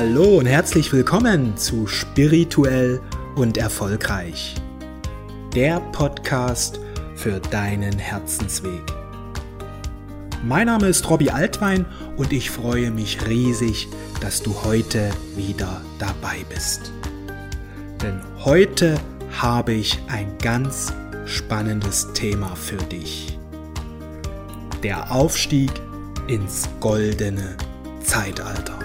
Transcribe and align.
Hallo 0.00 0.38
und 0.38 0.46
herzlich 0.46 0.92
willkommen 0.92 1.56
zu 1.56 1.88
Spirituell 1.88 3.00
und 3.34 3.58
Erfolgreich. 3.58 4.54
Der 5.56 5.80
Podcast 5.90 6.78
für 7.16 7.40
deinen 7.40 7.98
Herzensweg. 7.98 8.80
Mein 10.44 10.68
Name 10.68 10.86
ist 10.86 11.10
Robbie 11.10 11.32
Altwein 11.32 11.84
und 12.16 12.32
ich 12.32 12.48
freue 12.48 12.92
mich 12.92 13.26
riesig, 13.26 13.88
dass 14.20 14.40
du 14.40 14.62
heute 14.62 15.10
wieder 15.34 15.80
dabei 15.98 16.44
bist. 16.48 16.92
Denn 18.00 18.20
heute 18.44 19.00
habe 19.32 19.72
ich 19.72 19.98
ein 20.06 20.38
ganz 20.40 20.92
spannendes 21.26 22.12
Thema 22.12 22.54
für 22.54 22.76
dich. 22.76 23.36
Der 24.84 25.10
Aufstieg 25.10 25.72
ins 26.28 26.68
goldene 26.78 27.56
Zeitalter. 28.04 28.77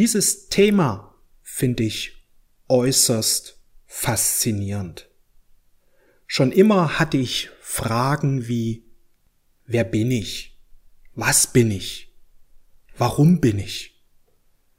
Dieses 0.00 0.48
Thema 0.48 1.14
finde 1.42 1.82
ich 1.82 2.24
äußerst 2.68 3.60
faszinierend. 3.84 5.10
Schon 6.26 6.52
immer 6.52 6.98
hatte 6.98 7.18
ich 7.18 7.50
Fragen 7.60 8.48
wie, 8.48 8.86
wer 9.66 9.84
bin 9.84 10.10
ich? 10.10 10.58
Was 11.12 11.48
bin 11.48 11.70
ich? 11.70 12.16
Warum 12.96 13.42
bin 13.42 13.58
ich? 13.58 14.02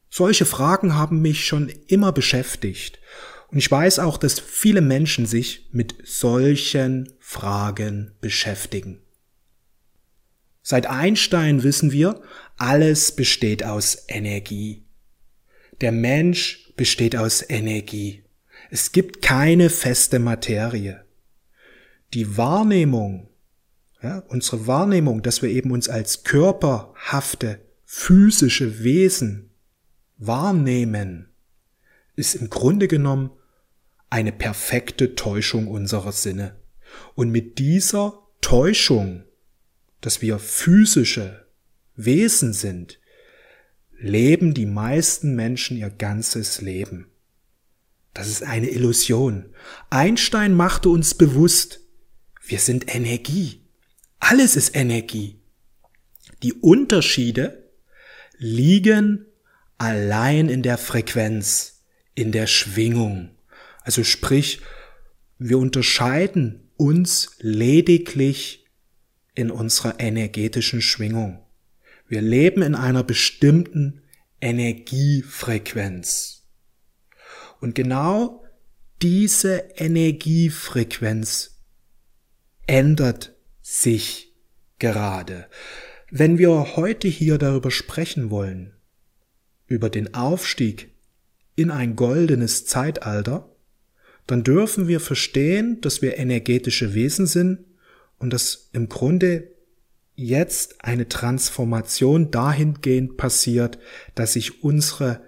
Solche 0.09 0.47
Fragen 0.47 0.95
haben 0.95 1.21
mich 1.21 1.45
schon 1.45 1.69
immer 1.85 2.11
beschäftigt 2.13 2.97
und 3.49 3.59
ich 3.59 3.69
weiß 3.69 3.99
auch, 3.99 4.17
dass 4.17 4.39
viele 4.39 4.81
Menschen 4.81 5.27
sich 5.27 5.69
mit 5.71 5.97
solchen 6.03 7.13
Fragen 7.19 8.15
beschäftigen. 8.21 9.03
Seit 10.63 10.87
Einstein 10.87 11.61
wissen 11.61 11.91
wir, 11.91 12.23
alles 12.57 13.15
besteht 13.15 13.63
aus 13.63 14.05
Energie. 14.07 14.87
Der 15.81 15.91
Mensch 15.91 16.71
besteht 16.77 17.15
aus 17.15 17.43
Energie. 17.47 18.23
Es 18.69 18.91
gibt 18.91 19.23
keine 19.23 19.71
feste 19.71 20.19
Materie. 20.19 21.03
Die 22.13 22.37
Wahrnehmung, 22.37 23.29
ja, 24.03 24.19
unsere 24.27 24.67
Wahrnehmung, 24.67 25.23
dass 25.23 25.41
wir 25.41 25.49
eben 25.49 25.71
uns 25.71 25.89
als 25.89 26.23
körperhafte, 26.23 27.61
physische 27.83 28.83
Wesen 28.83 29.49
wahrnehmen, 30.17 31.29
ist 32.15 32.35
im 32.35 32.51
Grunde 32.51 32.87
genommen 32.87 33.31
eine 34.11 34.31
perfekte 34.31 35.15
Täuschung 35.15 35.67
unserer 35.67 36.11
Sinne. 36.11 36.57
Und 37.15 37.31
mit 37.31 37.57
dieser 37.57 38.19
Täuschung, 38.41 39.23
dass 39.99 40.21
wir 40.21 40.37
physische 40.37 41.47
Wesen 41.95 42.53
sind, 42.53 43.00
leben 44.01 44.53
die 44.53 44.65
meisten 44.65 45.35
Menschen 45.35 45.77
ihr 45.77 45.91
ganzes 45.91 46.59
Leben. 46.59 47.07
Das 48.13 48.27
ist 48.27 48.43
eine 48.43 48.69
Illusion. 48.69 49.53
Einstein 49.89 50.53
machte 50.53 50.89
uns 50.89 51.13
bewusst, 51.13 51.81
wir 52.43 52.59
sind 52.59 52.93
Energie. 52.93 53.61
Alles 54.19 54.55
ist 54.55 54.75
Energie. 54.75 55.39
Die 56.43 56.53
Unterschiede 56.53 57.71
liegen 58.37 59.27
allein 59.77 60.49
in 60.49 60.63
der 60.63 60.77
Frequenz, 60.77 61.83
in 62.15 62.31
der 62.31 62.47
Schwingung. 62.47 63.29
Also 63.83 64.03
sprich, 64.03 64.61
wir 65.37 65.59
unterscheiden 65.59 66.71
uns 66.75 67.35
lediglich 67.39 68.65
in 69.35 69.51
unserer 69.51 69.99
energetischen 69.99 70.81
Schwingung. 70.81 71.39
Wir 72.11 72.21
leben 72.21 72.61
in 72.61 72.75
einer 72.75 73.05
bestimmten 73.05 74.01
Energiefrequenz. 74.41 76.45
Und 77.61 77.73
genau 77.73 78.43
diese 79.01 79.63
Energiefrequenz 79.77 81.61
ändert 82.67 83.33
sich 83.61 84.35
gerade. 84.77 85.47
Wenn 86.09 86.37
wir 86.37 86.75
heute 86.75 87.07
hier 87.07 87.37
darüber 87.37 87.71
sprechen 87.71 88.29
wollen, 88.29 88.73
über 89.67 89.89
den 89.89 90.13
Aufstieg 90.13 90.93
in 91.55 91.71
ein 91.71 91.95
goldenes 91.95 92.65
Zeitalter, 92.65 93.55
dann 94.27 94.43
dürfen 94.43 94.89
wir 94.89 94.99
verstehen, 94.99 95.79
dass 95.79 96.01
wir 96.01 96.17
energetische 96.17 96.93
Wesen 96.93 97.25
sind 97.25 97.63
und 98.17 98.33
dass 98.33 98.69
im 98.73 98.89
Grunde 98.89 99.51
jetzt 100.25 100.83
eine 100.83 101.07
Transformation 101.07 102.31
dahingehend 102.31 103.17
passiert, 103.17 103.79
dass 104.15 104.33
sich 104.33 104.63
unsere 104.63 105.21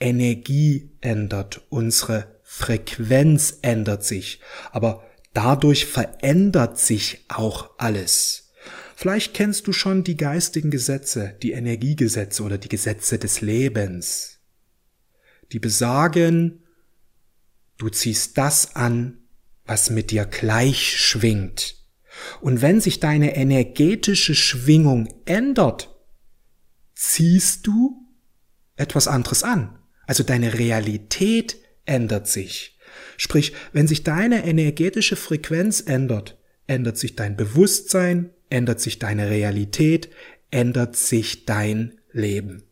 Energie 0.00 0.90
ändert, 1.00 1.62
unsere 1.70 2.40
Frequenz 2.42 3.58
ändert 3.62 4.04
sich, 4.04 4.40
aber 4.70 5.04
dadurch 5.32 5.86
verändert 5.86 6.78
sich 6.78 7.24
auch 7.28 7.70
alles. 7.78 8.52
Vielleicht 8.96 9.34
kennst 9.34 9.66
du 9.66 9.72
schon 9.72 10.04
die 10.04 10.16
geistigen 10.16 10.70
Gesetze, 10.70 11.36
die 11.42 11.52
Energiegesetze 11.52 12.42
oder 12.42 12.58
die 12.58 12.68
Gesetze 12.68 13.18
des 13.18 13.40
Lebens, 13.40 14.38
die 15.52 15.58
besagen, 15.58 16.62
du 17.78 17.88
ziehst 17.88 18.38
das 18.38 18.76
an, 18.76 19.18
was 19.64 19.90
mit 19.90 20.10
dir 20.10 20.26
gleich 20.26 21.00
schwingt. 21.00 21.83
Und 22.40 22.62
wenn 22.62 22.80
sich 22.80 23.00
deine 23.00 23.36
energetische 23.36 24.34
Schwingung 24.34 25.08
ändert, 25.24 25.94
ziehst 26.94 27.66
du 27.66 28.06
etwas 28.76 29.08
anderes 29.08 29.42
an. 29.42 29.78
Also 30.06 30.22
deine 30.22 30.54
Realität 30.58 31.56
ändert 31.86 32.28
sich. 32.28 32.78
Sprich, 33.16 33.52
wenn 33.72 33.86
sich 33.86 34.02
deine 34.02 34.44
energetische 34.46 35.16
Frequenz 35.16 35.80
ändert, 35.80 36.38
ändert 36.66 36.98
sich 36.98 37.16
dein 37.16 37.36
Bewusstsein, 37.36 38.30
ändert 38.50 38.80
sich 38.80 38.98
deine 38.98 39.30
Realität, 39.30 40.10
ändert 40.50 40.96
sich 40.96 41.46
dein 41.46 41.98
Leben. 42.12 42.62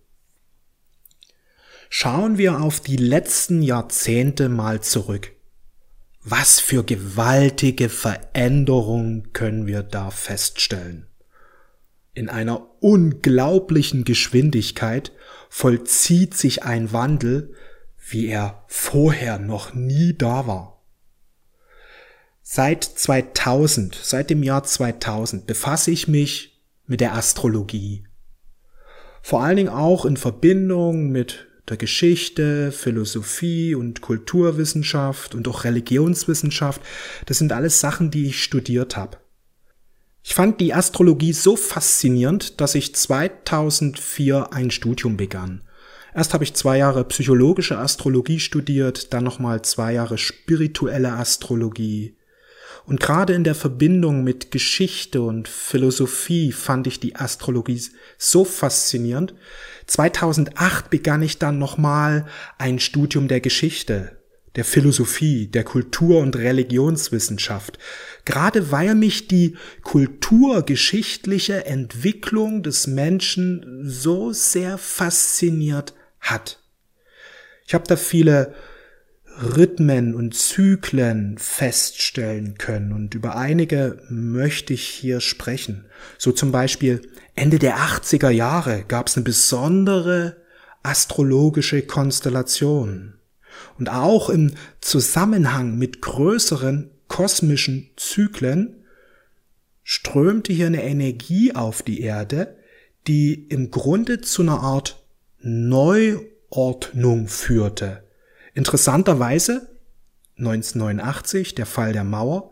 Schauen 1.90 2.38
wir 2.38 2.60
auf 2.60 2.80
die 2.80 2.96
letzten 2.96 3.62
Jahrzehnte 3.62 4.48
mal 4.48 4.80
zurück. 4.80 5.32
Was 6.24 6.60
für 6.60 6.84
gewaltige 6.84 7.88
Veränderungen 7.88 9.32
können 9.32 9.66
wir 9.66 9.82
da 9.82 10.10
feststellen? 10.10 11.08
In 12.14 12.28
einer 12.28 12.68
unglaublichen 12.80 14.04
Geschwindigkeit 14.04 15.10
vollzieht 15.48 16.34
sich 16.34 16.62
ein 16.62 16.92
Wandel, 16.92 17.54
wie 18.08 18.28
er 18.28 18.64
vorher 18.68 19.40
noch 19.40 19.74
nie 19.74 20.14
da 20.16 20.46
war. 20.46 20.82
Seit 22.42 22.84
2000, 22.84 23.98
seit 24.00 24.30
dem 24.30 24.44
Jahr 24.44 24.62
2000 24.62 25.46
befasse 25.46 25.90
ich 25.90 26.06
mich 26.06 26.62
mit 26.86 27.00
der 27.00 27.14
Astrologie. 27.14 28.04
Vor 29.22 29.42
allen 29.42 29.56
Dingen 29.56 29.68
auch 29.70 30.04
in 30.04 30.16
Verbindung 30.16 31.10
mit 31.10 31.48
der 31.68 31.76
Geschichte, 31.76 32.72
Philosophie 32.72 33.74
und 33.74 34.00
Kulturwissenschaft 34.00 35.34
und 35.34 35.46
auch 35.48 35.64
Religionswissenschaft. 35.64 36.82
Das 37.26 37.38
sind 37.38 37.52
alles 37.52 37.80
Sachen, 37.80 38.10
die 38.10 38.26
ich 38.26 38.42
studiert 38.42 38.96
habe. 38.96 39.18
Ich 40.24 40.34
fand 40.34 40.60
die 40.60 40.72
Astrologie 40.72 41.32
so 41.32 41.56
faszinierend, 41.56 42.60
dass 42.60 42.74
ich 42.74 42.94
2004 42.94 44.52
ein 44.52 44.70
Studium 44.70 45.16
begann. 45.16 45.62
Erst 46.14 46.34
habe 46.34 46.44
ich 46.44 46.54
zwei 46.54 46.78
Jahre 46.78 47.04
psychologische 47.04 47.78
Astrologie 47.78 48.38
studiert, 48.38 49.12
dann 49.12 49.24
nochmal 49.24 49.62
zwei 49.62 49.94
Jahre 49.94 50.18
spirituelle 50.18 51.12
Astrologie. 51.12 52.16
Und 52.84 53.00
gerade 53.00 53.32
in 53.32 53.44
der 53.44 53.54
Verbindung 53.54 54.24
mit 54.24 54.50
Geschichte 54.50 55.22
und 55.22 55.48
Philosophie 55.48 56.52
fand 56.52 56.86
ich 56.86 56.98
die 56.98 57.16
Astrologie 57.16 57.80
so 58.18 58.44
faszinierend. 58.44 59.34
2008 59.86 60.90
begann 60.90 61.22
ich 61.22 61.38
dann 61.38 61.58
nochmal 61.58 62.26
ein 62.58 62.80
Studium 62.80 63.28
der 63.28 63.40
Geschichte, 63.40 64.18
der 64.56 64.64
Philosophie, 64.64 65.46
der 65.46 65.64
Kultur- 65.64 66.20
und 66.20 66.36
Religionswissenschaft, 66.36 67.78
gerade 68.24 68.72
weil 68.72 68.94
mich 68.94 69.28
die 69.28 69.56
kulturgeschichtliche 69.82 71.64
Entwicklung 71.64 72.62
des 72.62 72.86
Menschen 72.88 73.82
so 73.84 74.32
sehr 74.32 74.76
fasziniert 74.76 75.94
hat. 76.20 76.58
Ich 77.66 77.74
habe 77.74 77.84
da 77.86 77.96
viele 77.96 78.54
Rhythmen 79.40 80.14
und 80.14 80.34
Zyklen 80.34 81.38
feststellen 81.38 82.58
können 82.58 82.92
und 82.92 83.14
über 83.14 83.36
einige 83.36 83.98
möchte 84.08 84.74
ich 84.74 84.86
hier 84.86 85.20
sprechen. 85.20 85.84
So 86.18 86.32
zum 86.32 86.52
Beispiel 86.52 87.00
Ende 87.34 87.58
der 87.58 87.78
80er 87.78 88.30
Jahre 88.30 88.84
gab 88.86 89.08
es 89.08 89.16
eine 89.16 89.24
besondere 89.24 90.36
astrologische 90.82 91.82
Konstellation. 91.82 93.14
Und 93.78 93.88
auch 93.90 94.28
im 94.28 94.52
Zusammenhang 94.80 95.78
mit 95.78 96.02
größeren 96.02 96.90
kosmischen 97.08 97.90
Zyklen 97.96 98.84
strömte 99.82 100.52
hier 100.52 100.66
eine 100.66 100.82
Energie 100.82 101.54
auf 101.54 101.82
die 101.82 102.00
Erde, 102.00 102.56
die 103.06 103.34
im 103.48 103.70
Grunde 103.70 104.20
zu 104.20 104.42
einer 104.42 104.60
Art 104.60 105.04
Neuordnung 105.40 107.28
führte. 107.28 108.04
Interessanterweise 108.54 109.78
1989, 110.38 111.54
der 111.54 111.66
Fall 111.66 111.92
der 111.92 112.04
Mauer, 112.04 112.50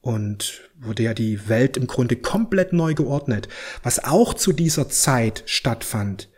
und 0.00 0.68
wurde 0.78 1.04
ja 1.04 1.14
die 1.14 1.48
Welt 1.48 1.76
im 1.76 1.86
Grunde 1.86 2.16
komplett 2.16 2.72
neu 2.72 2.94
geordnet. 2.94 3.48
Was 3.82 4.02
auch 4.02 4.34
zu 4.34 4.52
dieser 4.52 4.88
Zeit 4.88 5.44
stattfand, 5.46 6.28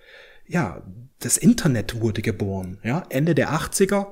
ja, 0.47 0.83
das 1.21 1.39
Internet 1.39 2.01
wurde 2.01 2.21
geboren. 2.21 2.79
Ja, 2.85 3.05
Ende 3.09 3.35
der 3.35 3.53
80er 3.53 4.09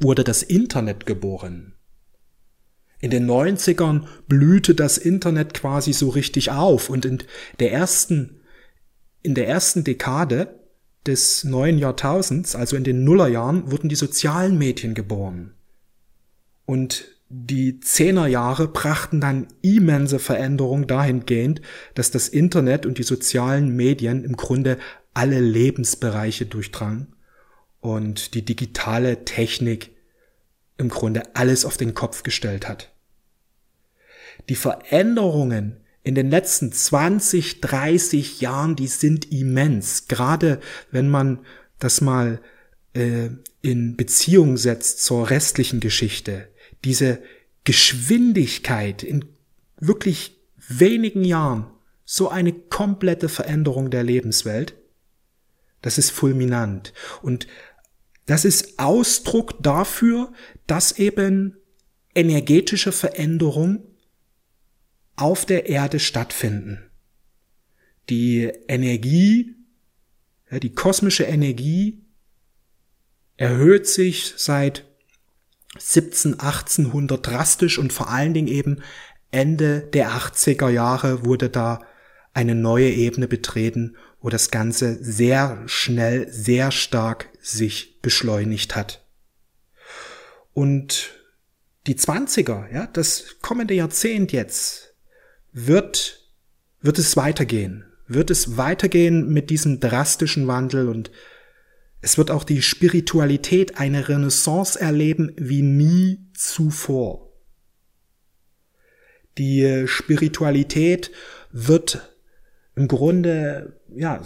wurde 0.00 0.22
das 0.22 0.42
Internet 0.42 1.06
geboren. 1.06 1.74
In 3.00 3.10
den 3.10 3.26
90ern 3.26 4.06
blühte 4.26 4.74
das 4.74 4.98
Internet 4.98 5.54
quasi 5.54 5.92
so 5.92 6.10
richtig 6.10 6.50
auf 6.50 6.90
und 6.90 7.04
in 7.04 7.22
der 7.60 7.72
ersten, 7.72 8.40
in 9.22 9.34
der 9.34 9.48
ersten 9.48 9.84
Dekade 9.84 10.57
des 11.08 11.42
neuen 11.44 11.78
Jahrtausends, 11.78 12.54
also 12.54 12.76
in 12.76 12.84
den 12.84 13.02
Nullerjahren, 13.02 13.70
wurden 13.70 13.88
die 13.88 13.96
sozialen 13.96 14.56
Medien 14.58 14.94
geboren. 14.94 15.54
Und 16.66 17.06
die 17.30 17.80
Zehnerjahre 17.80 18.68
brachten 18.68 19.20
dann 19.20 19.48
immense 19.60 20.18
Veränderungen 20.18 20.86
dahingehend, 20.86 21.60
dass 21.94 22.10
das 22.10 22.28
Internet 22.28 22.86
und 22.86 22.98
die 22.98 23.02
sozialen 23.02 23.74
Medien 23.74 24.24
im 24.24 24.36
Grunde 24.36 24.78
alle 25.12 25.40
Lebensbereiche 25.40 26.46
durchdrangen 26.46 27.14
und 27.80 28.34
die 28.34 28.44
digitale 28.44 29.24
Technik 29.24 29.90
im 30.76 30.88
Grunde 30.88 31.34
alles 31.34 31.64
auf 31.64 31.76
den 31.76 31.94
Kopf 31.94 32.22
gestellt 32.22 32.68
hat. 32.68 32.92
Die 34.48 34.54
Veränderungen 34.54 35.80
in 36.02 36.14
den 36.14 36.30
letzten 36.30 36.72
20, 36.72 37.60
30 37.60 38.40
Jahren, 38.40 38.76
die 38.76 38.86
sind 38.86 39.30
immens. 39.30 40.08
Gerade 40.08 40.60
wenn 40.90 41.08
man 41.08 41.40
das 41.78 42.00
mal 42.00 42.40
äh, 42.94 43.30
in 43.60 43.96
Beziehung 43.96 44.56
setzt 44.56 45.04
zur 45.04 45.30
restlichen 45.30 45.80
Geschichte. 45.80 46.48
Diese 46.84 47.20
Geschwindigkeit 47.64 49.02
in 49.02 49.24
wirklich 49.78 50.40
wenigen 50.56 51.24
Jahren, 51.24 51.66
so 52.04 52.28
eine 52.28 52.52
komplette 52.52 53.28
Veränderung 53.28 53.90
der 53.90 54.04
Lebenswelt, 54.04 54.74
das 55.82 55.98
ist 55.98 56.10
fulminant. 56.10 56.92
Und 57.22 57.46
das 58.26 58.44
ist 58.44 58.78
Ausdruck 58.78 59.62
dafür, 59.62 60.32
dass 60.66 60.98
eben 60.98 61.56
energetische 62.14 62.92
Veränderungen 62.92 63.80
auf 65.20 65.46
der 65.46 65.68
Erde 65.68 66.00
stattfinden. 66.00 66.90
Die 68.08 68.50
Energie, 68.68 69.54
die 70.50 70.72
kosmische 70.72 71.24
Energie 71.24 72.02
erhöht 73.36 73.86
sich 73.86 74.34
seit 74.36 74.84
17, 75.78 76.40
1800 76.40 77.26
drastisch 77.26 77.78
und 77.78 77.92
vor 77.92 78.10
allen 78.10 78.34
Dingen 78.34 78.48
eben 78.48 78.82
Ende 79.30 79.80
der 79.80 80.10
80er 80.10 80.70
Jahre 80.70 81.24
wurde 81.24 81.50
da 81.50 81.80
eine 82.32 82.54
neue 82.54 82.90
Ebene 82.90 83.28
betreten, 83.28 83.96
wo 84.20 84.30
das 84.30 84.50
Ganze 84.50 85.02
sehr 85.02 85.62
schnell, 85.66 86.32
sehr 86.32 86.70
stark 86.70 87.28
sich 87.40 88.00
beschleunigt 88.00 88.74
hat. 88.74 89.04
Und 90.54 91.10
die 91.86 91.94
20er, 91.94 92.72
ja, 92.72 92.86
das 92.86 93.36
kommende 93.40 93.74
Jahrzehnt 93.74 94.32
jetzt, 94.32 94.87
wird, 95.66 96.20
wird 96.80 96.98
es 96.98 97.16
weitergehen. 97.16 97.84
Wird 98.06 98.30
es 98.30 98.56
weitergehen 98.56 99.28
mit 99.28 99.50
diesem 99.50 99.80
drastischen 99.80 100.46
Wandel 100.46 100.88
und 100.88 101.10
es 102.00 102.16
wird 102.16 102.30
auch 102.30 102.44
die 102.44 102.62
Spiritualität 102.62 103.78
eine 103.78 104.08
Renaissance 104.08 104.80
erleben 104.80 105.32
wie 105.36 105.62
nie 105.62 106.30
zuvor. 106.34 107.32
Die 109.36 109.84
Spiritualität 109.86 111.10
wird 111.50 112.14
im 112.76 112.88
Grunde, 112.88 113.80
ja, 113.94 114.22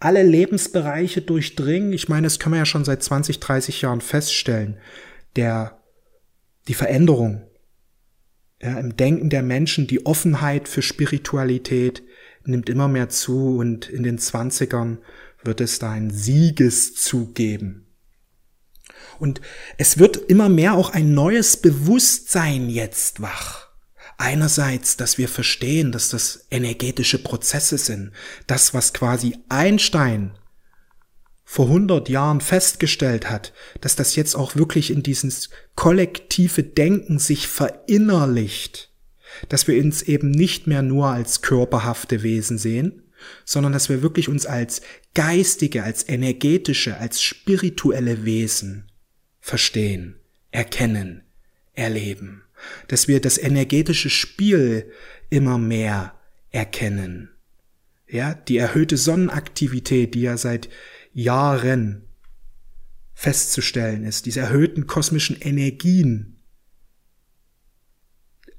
alle 0.00 0.22
Lebensbereiche 0.22 1.22
durchdringen. 1.22 1.92
Ich 1.92 2.08
meine, 2.08 2.26
das 2.26 2.38
können 2.38 2.54
wir 2.54 2.58
ja 2.58 2.66
schon 2.66 2.84
seit 2.84 3.02
20, 3.02 3.40
30 3.40 3.80
Jahren 3.82 4.00
feststellen. 4.00 4.76
Der, 5.36 5.80
die 6.68 6.74
Veränderung 6.74 7.46
ja, 8.64 8.78
im 8.78 8.96
Denken 8.96 9.28
der 9.28 9.42
Menschen, 9.42 9.86
die 9.86 10.06
Offenheit 10.06 10.68
für 10.68 10.80
Spiritualität 10.80 12.02
nimmt 12.46 12.70
immer 12.70 12.88
mehr 12.88 13.10
zu 13.10 13.58
und 13.58 13.90
in 13.90 14.02
den 14.02 14.18
20ern 14.18 14.98
wird 15.42 15.60
es 15.60 15.78
da 15.78 15.92
einen 15.92 16.10
Siegeszug 16.10 17.34
geben. 17.34 17.86
Und 19.18 19.42
es 19.76 19.98
wird 19.98 20.16
immer 20.16 20.48
mehr 20.48 20.74
auch 20.74 20.90
ein 20.90 21.12
neues 21.12 21.58
Bewusstsein 21.58 22.70
jetzt 22.70 23.20
wach. 23.20 23.68
Einerseits, 24.16 24.96
dass 24.96 25.18
wir 25.18 25.28
verstehen, 25.28 25.92
dass 25.92 26.08
das 26.08 26.46
energetische 26.50 27.22
Prozesse 27.22 27.76
sind. 27.76 28.12
Das, 28.46 28.72
was 28.72 28.94
quasi 28.94 29.36
Einstein 29.50 30.38
vor 31.54 31.66
100 31.66 32.08
Jahren 32.08 32.40
festgestellt 32.40 33.30
hat, 33.30 33.52
dass 33.80 33.94
das 33.94 34.16
jetzt 34.16 34.34
auch 34.34 34.56
wirklich 34.56 34.90
in 34.90 35.04
dieses 35.04 35.50
kollektive 35.76 36.64
Denken 36.64 37.20
sich 37.20 37.46
verinnerlicht. 37.46 38.90
Dass 39.48 39.68
wir 39.68 39.80
uns 39.80 40.02
eben 40.02 40.32
nicht 40.32 40.66
mehr 40.66 40.82
nur 40.82 41.06
als 41.06 41.42
körperhafte 41.42 42.24
Wesen 42.24 42.58
sehen, 42.58 43.04
sondern 43.44 43.72
dass 43.72 43.88
wir 43.88 44.02
wirklich 44.02 44.28
uns 44.28 44.46
als 44.46 44.82
geistige, 45.14 45.84
als 45.84 46.08
energetische, 46.08 46.96
als 46.96 47.22
spirituelle 47.22 48.24
Wesen 48.24 48.90
verstehen, 49.38 50.16
erkennen, 50.50 51.22
erleben. 51.72 52.42
Dass 52.88 53.06
wir 53.06 53.20
das 53.20 53.38
energetische 53.38 54.10
Spiel 54.10 54.90
immer 55.30 55.58
mehr 55.58 56.18
erkennen. 56.50 57.30
Ja, 58.08 58.34
die 58.34 58.56
erhöhte 58.56 58.96
Sonnenaktivität, 58.96 60.16
die 60.16 60.22
ja 60.22 60.36
seit 60.36 60.68
Jahren 61.14 62.02
festzustellen 63.14 64.04
ist, 64.04 64.26
diese 64.26 64.40
erhöhten 64.40 64.86
kosmischen 64.86 65.36
Energien. 65.40 66.42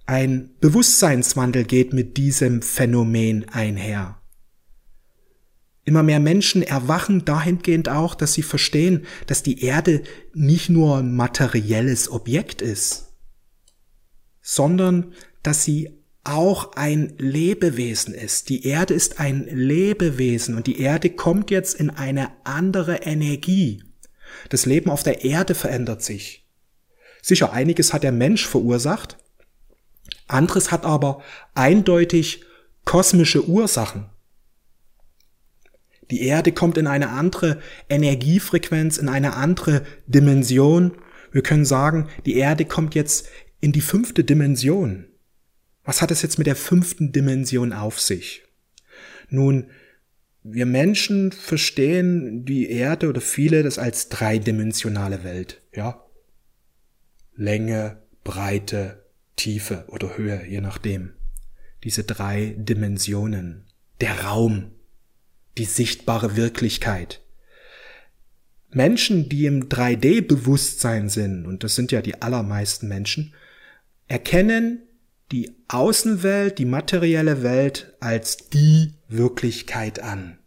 Ein 0.06 0.52
Bewusstseinswandel 0.62 1.66
geht 1.66 1.94
mit 1.94 2.18
diesem 2.18 2.62
Phänomen 2.62 3.50
einher. 3.50 4.22
Immer 5.84 6.02
mehr 6.02 6.20
Menschen 6.20 6.64
erwachen 6.64 7.26
dahingehend 7.26 7.90
auch, 7.90 8.16
dass 8.16 8.34
sie 8.34 8.42
verstehen, 8.42 9.06
dass 9.28 9.44
die 9.44 9.62
Erde 9.64 10.02
nicht 10.34 10.70
nur 10.70 10.98
ein 10.98 11.16
materielles 11.16 12.10
Objekt 12.10 12.62
ist, 12.64 13.14
sondern 14.42 15.14
dass 15.44 15.64
sie 15.64 16.05
auch 16.26 16.74
ein 16.74 17.14
Lebewesen 17.18 18.14
ist. 18.14 18.50
Die 18.50 18.66
Erde 18.68 18.94
ist 18.94 19.20
ein 19.20 19.46
Lebewesen 19.46 20.56
und 20.56 20.68
die 20.68 20.82
Erde 20.82 21.12
kommt 21.12 21.52
jetzt 21.52 21.80
in 21.80 21.90
eine 21.90 22.32
andere 22.44 22.98
Energie. 23.04 23.84
Das 24.50 24.66
Leben 24.66 24.90
auf 24.90 25.04
der 25.04 25.24
Erde 25.24 25.56
verändert 25.56 26.02
sich. 26.04 26.46
Sicher, 27.22 27.54
einiges 27.54 27.94
hat 27.94 28.04
der 28.04 28.12
Mensch 28.12 28.46
verursacht, 28.46 29.18
anderes 30.28 30.72
hat 30.72 30.84
aber 30.84 31.22
eindeutig 31.54 32.44
kosmische 32.86 33.48
Ursachen. 33.48 34.10
Die 36.12 36.22
Erde 36.22 36.52
kommt 36.52 36.78
in 36.78 36.88
eine 36.88 37.10
andere 37.10 37.60
Energiefrequenz, 37.90 38.98
in 38.98 39.10
eine 39.10 39.36
andere 39.36 39.84
Dimension. 40.06 40.98
Wir 41.32 41.42
können 41.42 41.66
sagen, 41.66 42.10
die 42.26 42.36
Erde 42.38 42.66
kommt 42.66 42.94
jetzt 42.94 43.28
in 43.60 43.72
die 43.72 43.82
fünfte 43.82 44.24
Dimension. 44.24 45.08
Was 45.86 46.02
hat 46.02 46.12
es 46.12 46.24
jetzt 46.24 46.38
mit 46.38 46.48
der 46.48 46.56
fünften 46.56 47.12
Dimension 47.12 47.72
auf 47.72 48.02
sich? 48.02 48.44
Nun, 49.30 49.70
wir 50.44 50.66
Menschen 50.66 51.32
verstehen 51.32 52.46
die 52.46 52.70
Erde 52.70 53.08
oder 53.10 53.22
viele 53.22 53.64
das 53.64 53.80
als 53.80 54.10
dreidimensionale 54.10 55.24
Welt, 55.24 55.62
ja? 55.74 56.04
Länge, 57.36 58.04
Breite, 58.24 59.06
Tiefe 59.36 59.86
oder 59.88 60.18
Höhe, 60.18 60.46
je 60.48 60.62
nachdem. 60.62 61.14
Diese 61.84 62.04
drei 62.04 62.56
Dimensionen. 62.58 63.66
Der 64.02 64.22
Raum, 64.22 64.72
die 65.58 65.66
sichtbare 65.66 66.36
Wirklichkeit. 66.36 67.22
Menschen, 68.72 69.30
die 69.30 69.46
im 69.46 69.70
3D-Bewusstsein 69.70 71.10
sind, 71.10 71.46
und 71.46 71.64
das 71.64 71.76
sind 71.76 71.92
ja 71.92 72.02
die 72.02 72.22
allermeisten 72.22 72.88
Menschen, 72.88 73.34
erkennen 74.08 74.85
die 75.32 75.56
Außenwelt, 75.68 76.60
die 76.60 76.66
materielle 76.66 77.44
Welt 77.44 77.96
als 78.00 78.50
die 78.50 78.94
Wirklichkeit 79.08 80.00
an. 80.00 80.38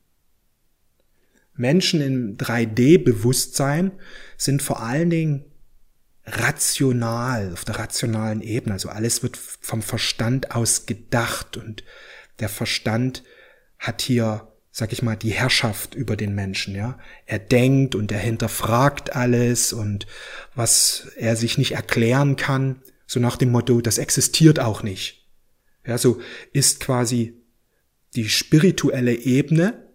Menschen 1.54 2.00
im 2.00 2.36
3D-Bewusstsein 2.36 3.92
sind 4.36 4.62
vor 4.62 4.80
allen 4.80 5.10
Dingen 5.10 5.44
rational, 6.24 7.52
auf 7.52 7.64
der 7.64 7.78
rationalen 7.78 8.40
Ebene. 8.40 8.74
Also 8.74 8.88
alles 8.90 9.22
wird 9.22 9.36
vom 9.36 9.82
Verstand 9.82 10.52
aus 10.52 10.86
gedacht 10.86 11.56
und 11.56 11.82
der 12.38 12.48
Verstand 12.48 13.24
hat 13.78 14.02
hier 14.02 14.48
sag 14.78 14.92
ich 14.92 15.02
mal, 15.02 15.16
die 15.16 15.32
Herrschaft 15.32 15.96
über 15.96 16.16
den 16.16 16.36
Menschen, 16.36 16.76
ja. 16.76 16.98
Er 17.26 17.40
denkt 17.40 17.96
und 17.96 18.12
er 18.12 18.20
hinterfragt 18.20 19.16
alles 19.16 19.72
und 19.72 20.06
was 20.54 21.08
er 21.16 21.34
sich 21.34 21.58
nicht 21.58 21.72
erklären 21.72 22.36
kann, 22.36 22.80
so 23.08 23.18
nach 23.18 23.36
dem 23.36 23.50
Motto, 23.50 23.80
das 23.80 23.98
existiert 23.98 24.60
auch 24.60 24.82
nicht. 24.84 25.26
Ja, 25.84 25.96
so 25.96 26.20
ist 26.52 26.78
quasi 26.78 27.42
die 28.14 28.28
spirituelle 28.28 29.14
Ebene 29.14 29.88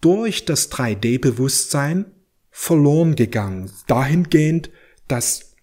durch 0.00 0.44
das 0.44 0.70
3D-Bewusstsein 0.70 2.06
verloren 2.50 3.16
gegangen. 3.16 3.72
Dahingehend, 3.88 4.70
dass, 5.08 5.56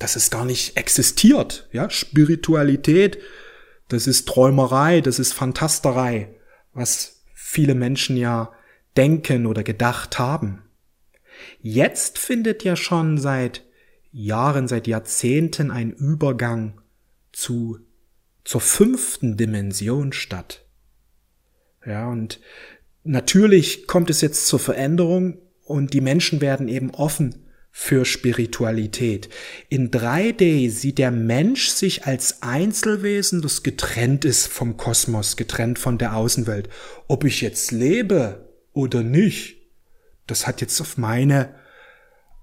dass 0.00 0.16
es 0.16 0.30
gar 0.30 0.44
nicht 0.44 0.76
existiert. 0.76 1.68
Ja, 1.72 1.88
Spiritualität, 1.88 3.18
das 3.86 4.08
ist 4.08 4.26
Träumerei, 4.26 5.00
das 5.00 5.20
ist 5.20 5.32
Fantasterei, 5.32 6.34
was 6.72 7.22
viele 7.34 7.76
Menschen 7.76 8.16
ja 8.16 8.52
denken 8.96 9.46
oder 9.46 9.62
gedacht 9.62 10.18
haben. 10.18 10.64
Jetzt 11.60 12.18
findet 12.18 12.64
ja 12.64 12.74
schon 12.74 13.16
seit 13.16 13.64
Jahren, 14.12 14.68
seit 14.68 14.86
Jahrzehnten 14.86 15.70
ein 15.70 15.90
Übergang 15.90 16.80
zu, 17.32 17.78
zur 18.44 18.60
fünften 18.60 19.36
Dimension 19.36 20.12
statt. 20.12 20.64
Ja, 21.84 22.08
und 22.08 22.40
natürlich 23.02 23.86
kommt 23.86 24.10
es 24.10 24.20
jetzt 24.20 24.46
zur 24.46 24.58
Veränderung 24.58 25.38
und 25.64 25.94
die 25.94 26.00
Menschen 26.00 26.40
werden 26.40 26.68
eben 26.68 26.90
offen 26.90 27.46
für 27.74 28.04
Spiritualität. 28.04 29.30
In 29.70 29.90
3D 29.90 30.70
sieht 30.70 30.98
der 30.98 31.10
Mensch 31.10 31.68
sich 31.68 32.04
als 32.04 32.42
Einzelwesen, 32.42 33.40
das 33.40 33.62
getrennt 33.62 34.26
ist 34.26 34.46
vom 34.46 34.76
Kosmos, 34.76 35.36
getrennt 35.36 35.78
von 35.78 35.96
der 35.96 36.14
Außenwelt. 36.14 36.68
Ob 37.08 37.24
ich 37.24 37.40
jetzt 37.40 37.72
lebe 37.72 38.52
oder 38.74 39.02
nicht, 39.02 39.56
das 40.26 40.46
hat 40.46 40.60
jetzt 40.60 40.80
auf 40.82 40.98
meine 40.98 41.54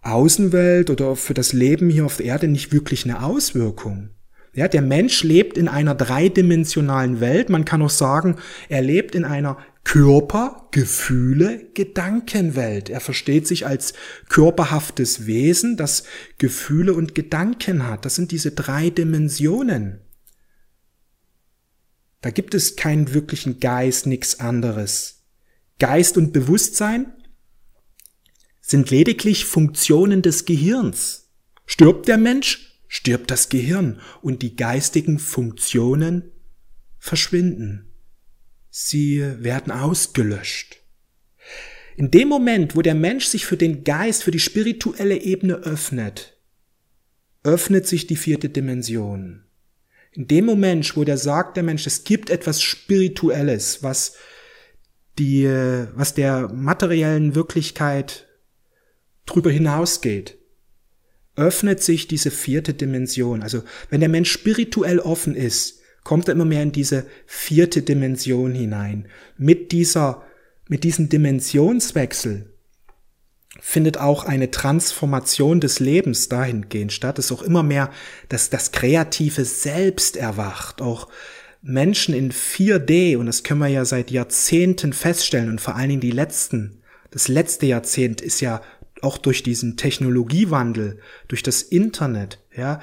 Außenwelt 0.01 0.89
oder 0.89 1.15
für 1.15 1.33
das 1.33 1.53
Leben 1.53 1.89
hier 1.89 2.05
auf 2.05 2.17
der 2.17 2.27
Erde 2.27 2.47
nicht 2.47 2.71
wirklich 2.71 3.03
eine 3.05 3.23
Auswirkung. 3.23 4.11
Ja, 4.53 4.67
der 4.67 4.81
Mensch 4.81 5.23
lebt 5.23 5.57
in 5.57 5.67
einer 5.67 5.93
dreidimensionalen 5.93 7.19
Welt. 7.19 7.49
Man 7.49 7.65
kann 7.65 7.81
auch 7.81 7.89
sagen, 7.89 8.37
er 8.67 8.81
lebt 8.81 9.13
in 9.13 9.23
einer 9.23 9.57
Körper, 9.83 10.67
Gefühle, 10.71 11.67
Gedankenwelt. 11.73 12.89
Er 12.89 12.99
versteht 12.99 13.47
sich 13.47 13.65
als 13.65 13.93
körperhaftes 14.27 15.25
Wesen, 15.25 15.77
das 15.77 16.03
Gefühle 16.37 16.93
und 16.93 17.15
Gedanken 17.15 17.87
hat. 17.87 18.05
Das 18.05 18.15
sind 18.15 18.31
diese 18.31 18.51
drei 18.51 18.89
Dimensionen. 18.89 20.01
Da 22.21 22.31
gibt 22.31 22.53
es 22.53 22.75
keinen 22.75 23.13
wirklichen 23.13 23.59
Geist, 23.59 24.05
nichts 24.05 24.39
anderes. 24.39 25.23
Geist 25.79 26.17
und 26.17 26.33
Bewusstsein 26.33 27.13
sind 28.69 28.91
lediglich 28.91 29.45
Funktionen 29.45 30.21
des 30.21 30.45
Gehirns. 30.45 31.31
Stirbt 31.65 32.07
der 32.07 32.19
Mensch, 32.19 32.79
stirbt 32.87 33.31
das 33.31 33.49
Gehirn 33.49 33.99
und 34.21 34.43
die 34.43 34.55
geistigen 34.55 35.17
Funktionen 35.17 36.31
verschwinden. 36.99 37.91
Sie 38.69 39.23
werden 39.39 39.71
ausgelöscht. 39.71 40.77
In 41.97 42.11
dem 42.11 42.27
Moment, 42.27 42.75
wo 42.75 42.83
der 42.83 42.93
Mensch 42.93 43.25
sich 43.25 43.47
für 43.47 43.57
den 43.57 43.83
Geist, 43.83 44.23
für 44.23 44.31
die 44.31 44.39
spirituelle 44.39 45.17
Ebene 45.17 45.55
öffnet, 45.55 46.37
öffnet 47.43 47.87
sich 47.87 48.05
die 48.05 48.17
vierte 48.17 48.49
Dimension. 48.49 49.45
In 50.11 50.27
dem 50.27 50.45
Moment, 50.45 50.95
wo 50.95 51.03
der 51.03 51.17
sagt, 51.17 51.57
der 51.57 51.63
Mensch, 51.63 51.87
es 51.87 52.03
gibt 52.03 52.29
etwas 52.29 52.61
Spirituelles, 52.61 53.81
was 53.81 54.13
die, 55.17 55.45
was 55.45 56.13
der 56.13 56.49
materiellen 56.49 57.33
Wirklichkeit 57.33 58.27
drüber 59.29 59.51
hinausgeht, 59.51 60.37
öffnet 61.35 61.81
sich 61.81 62.07
diese 62.07 62.31
vierte 62.31 62.73
Dimension. 62.73 63.41
Also, 63.41 63.63
wenn 63.89 64.01
der 64.01 64.09
Mensch 64.09 64.31
spirituell 64.31 64.99
offen 64.99 65.35
ist, 65.35 65.79
kommt 66.03 66.27
er 66.27 66.33
immer 66.33 66.45
mehr 66.45 66.63
in 66.63 66.71
diese 66.71 67.05
vierte 67.25 67.81
Dimension 67.81 68.53
hinein. 68.53 69.07
Mit 69.37 69.71
dieser, 69.71 70.23
mit 70.67 70.83
diesem 70.83 71.09
Dimensionswechsel 71.09 72.53
findet 73.61 73.97
auch 73.97 74.25
eine 74.25 74.51
Transformation 74.51 75.59
des 75.59 75.79
Lebens 75.79 76.29
dahingehend 76.29 76.93
statt, 76.93 77.17
dass 77.17 77.31
auch 77.31 77.41
immer 77.41 77.63
mehr 77.63 77.91
dass 78.29 78.49
das 78.49 78.71
kreative 78.71 79.45
Selbst 79.45 80.17
erwacht, 80.17 80.81
auch 80.81 81.09
Menschen 81.61 82.15
in 82.15 82.31
4D, 82.31 83.17
und 83.17 83.25
das 83.25 83.43
können 83.43 83.59
wir 83.59 83.67
ja 83.67 83.83
seit 83.83 84.11
Jahrzehnten 84.11 84.93
feststellen, 84.93 85.49
und 85.49 85.59
vor 85.59 85.75
allen 85.75 85.89
Dingen 85.89 86.01
die 86.01 86.11
letzten, 86.11 86.81
das 87.11 87.27
letzte 87.27 87.65
Jahrzehnt 87.65 88.21
ist 88.21 88.39
ja 88.39 88.61
auch 89.01 89.17
durch 89.17 89.43
diesen 89.43 89.77
Technologiewandel, 89.77 90.99
durch 91.27 91.43
das 91.43 91.61
Internet, 91.61 92.39
ja, 92.55 92.81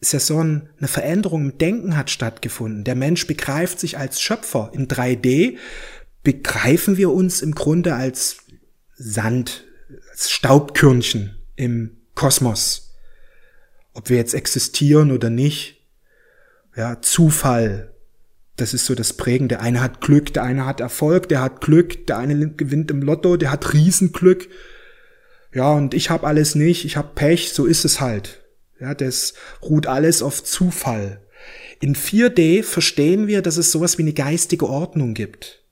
ist 0.00 0.12
ja 0.12 0.20
so 0.20 0.38
eine 0.38 0.68
Veränderung 0.82 1.50
im 1.50 1.58
Denken 1.58 1.96
hat 1.96 2.10
stattgefunden. 2.10 2.84
Der 2.84 2.94
Mensch 2.94 3.26
begreift 3.26 3.78
sich 3.78 3.98
als 3.98 4.20
Schöpfer. 4.20 4.70
In 4.72 4.88
3D 4.88 5.58
begreifen 6.22 6.96
wir 6.96 7.10
uns 7.10 7.42
im 7.42 7.54
Grunde 7.54 7.94
als 7.94 8.38
Sand, 8.96 9.66
als 10.10 10.30
Staubkörnchen 10.30 11.36
im 11.56 11.98
Kosmos. 12.14 12.94
Ob 13.92 14.08
wir 14.08 14.16
jetzt 14.16 14.34
existieren 14.34 15.12
oder 15.12 15.28
nicht. 15.28 15.82
Ja, 16.76 17.02
Zufall. 17.02 17.92
Das 18.56 18.74
ist 18.74 18.86
so 18.86 18.94
das 18.94 19.14
Prägende. 19.14 19.56
Der 19.56 19.62
eine 19.62 19.80
hat 19.82 20.00
Glück, 20.00 20.32
der 20.32 20.44
eine 20.44 20.64
hat 20.64 20.80
Erfolg, 20.80 21.28
der 21.28 21.42
hat 21.42 21.60
Glück, 21.60 22.06
der 22.06 22.18
eine 22.18 22.50
gewinnt 22.50 22.90
im 22.90 23.02
Lotto, 23.02 23.36
der 23.36 23.50
hat 23.50 23.72
Riesenglück. 23.72 24.48
Ja, 25.52 25.72
und 25.72 25.94
ich 25.94 26.10
habe 26.10 26.26
alles 26.26 26.54
nicht, 26.54 26.84
ich 26.84 26.96
habe 26.96 27.10
Pech, 27.14 27.52
so 27.52 27.66
ist 27.66 27.84
es 27.84 28.00
halt. 28.00 28.42
Ja, 28.80 28.94
das 28.94 29.34
ruht 29.62 29.86
alles 29.86 30.22
auf 30.22 30.42
Zufall. 30.44 31.20
In 31.80 31.94
4D 31.94 32.62
verstehen 32.62 33.26
wir, 33.26 33.42
dass 33.42 33.56
es 33.56 33.72
sowas 33.72 33.98
wie 33.98 34.02
eine 34.02 34.12
geistige 34.12 34.68
Ordnung 34.68 35.14
gibt. 35.14 35.62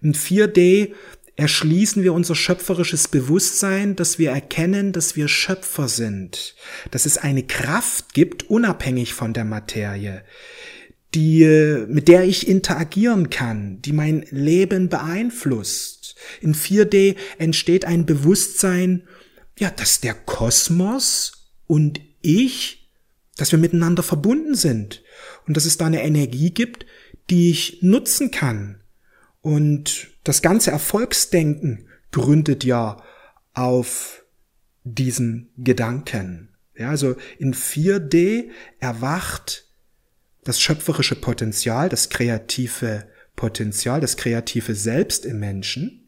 In 0.00 0.14
4D 0.14 0.92
erschließen 1.36 2.02
wir 2.02 2.12
unser 2.12 2.34
schöpferisches 2.34 3.08
Bewusstsein, 3.08 3.96
dass 3.96 4.18
wir 4.18 4.30
erkennen, 4.30 4.92
dass 4.92 5.16
wir 5.16 5.26
Schöpfer 5.26 5.88
sind, 5.88 6.54
dass 6.90 7.06
es 7.06 7.18
eine 7.18 7.42
Kraft 7.42 8.14
gibt, 8.14 8.48
unabhängig 8.50 9.14
von 9.14 9.32
der 9.32 9.44
Materie, 9.44 10.22
die, 11.14 11.84
mit 11.88 12.08
der 12.08 12.24
ich 12.24 12.46
interagieren 12.48 13.30
kann, 13.30 13.82
die 13.82 13.92
mein 13.92 14.24
Leben 14.30 14.88
beeinflusst. 14.88 16.03
In 16.40 16.54
4D 16.54 17.16
entsteht 17.38 17.84
ein 17.84 18.06
Bewusstsein, 18.06 19.06
ja, 19.58 19.70
dass 19.70 20.00
der 20.00 20.14
Kosmos 20.14 21.50
und 21.66 22.00
ich, 22.20 22.90
dass 23.36 23.52
wir 23.52 23.58
miteinander 23.58 24.02
verbunden 24.02 24.54
sind 24.54 25.02
und 25.46 25.56
dass 25.56 25.64
es 25.64 25.76
da 25.76 25.86
eine 25.86 26.02
Energie 26.02 26.50
gibt, 26.50 26.86
die 27.30 27.50
ich 27.50 27.82
nutzen 27.82 28.30
kann. 28.30 28.80
Und 29.40 30.08
das 30.24 30.42
ganze 30.42 30.70
Erfolgsdenken 30.70 31.88
gründet 32.12 32.64
ja 32.64 33.02
auf 33.52 34.24
diesen 34.84 35.50
Gedanken. 35.56 36.50
Ja, 36.76 36.90
also 36.90 37.16
in 37.38 37.54
4D 37.54 38.50
erwacht 38.80 39.68
das 40.44 40.60
schöpferische 40.60 41.14
Potenzial, 41.14 41.88
das 41.88 42.10
kreative 42.10 43.06
Potenzial, 43.36 44.00
das 44.00 44.16
kreative 44.16 44.74
Selbst 44.74 45.24
im 45.24 45.40
Menschen. 45.40 46.03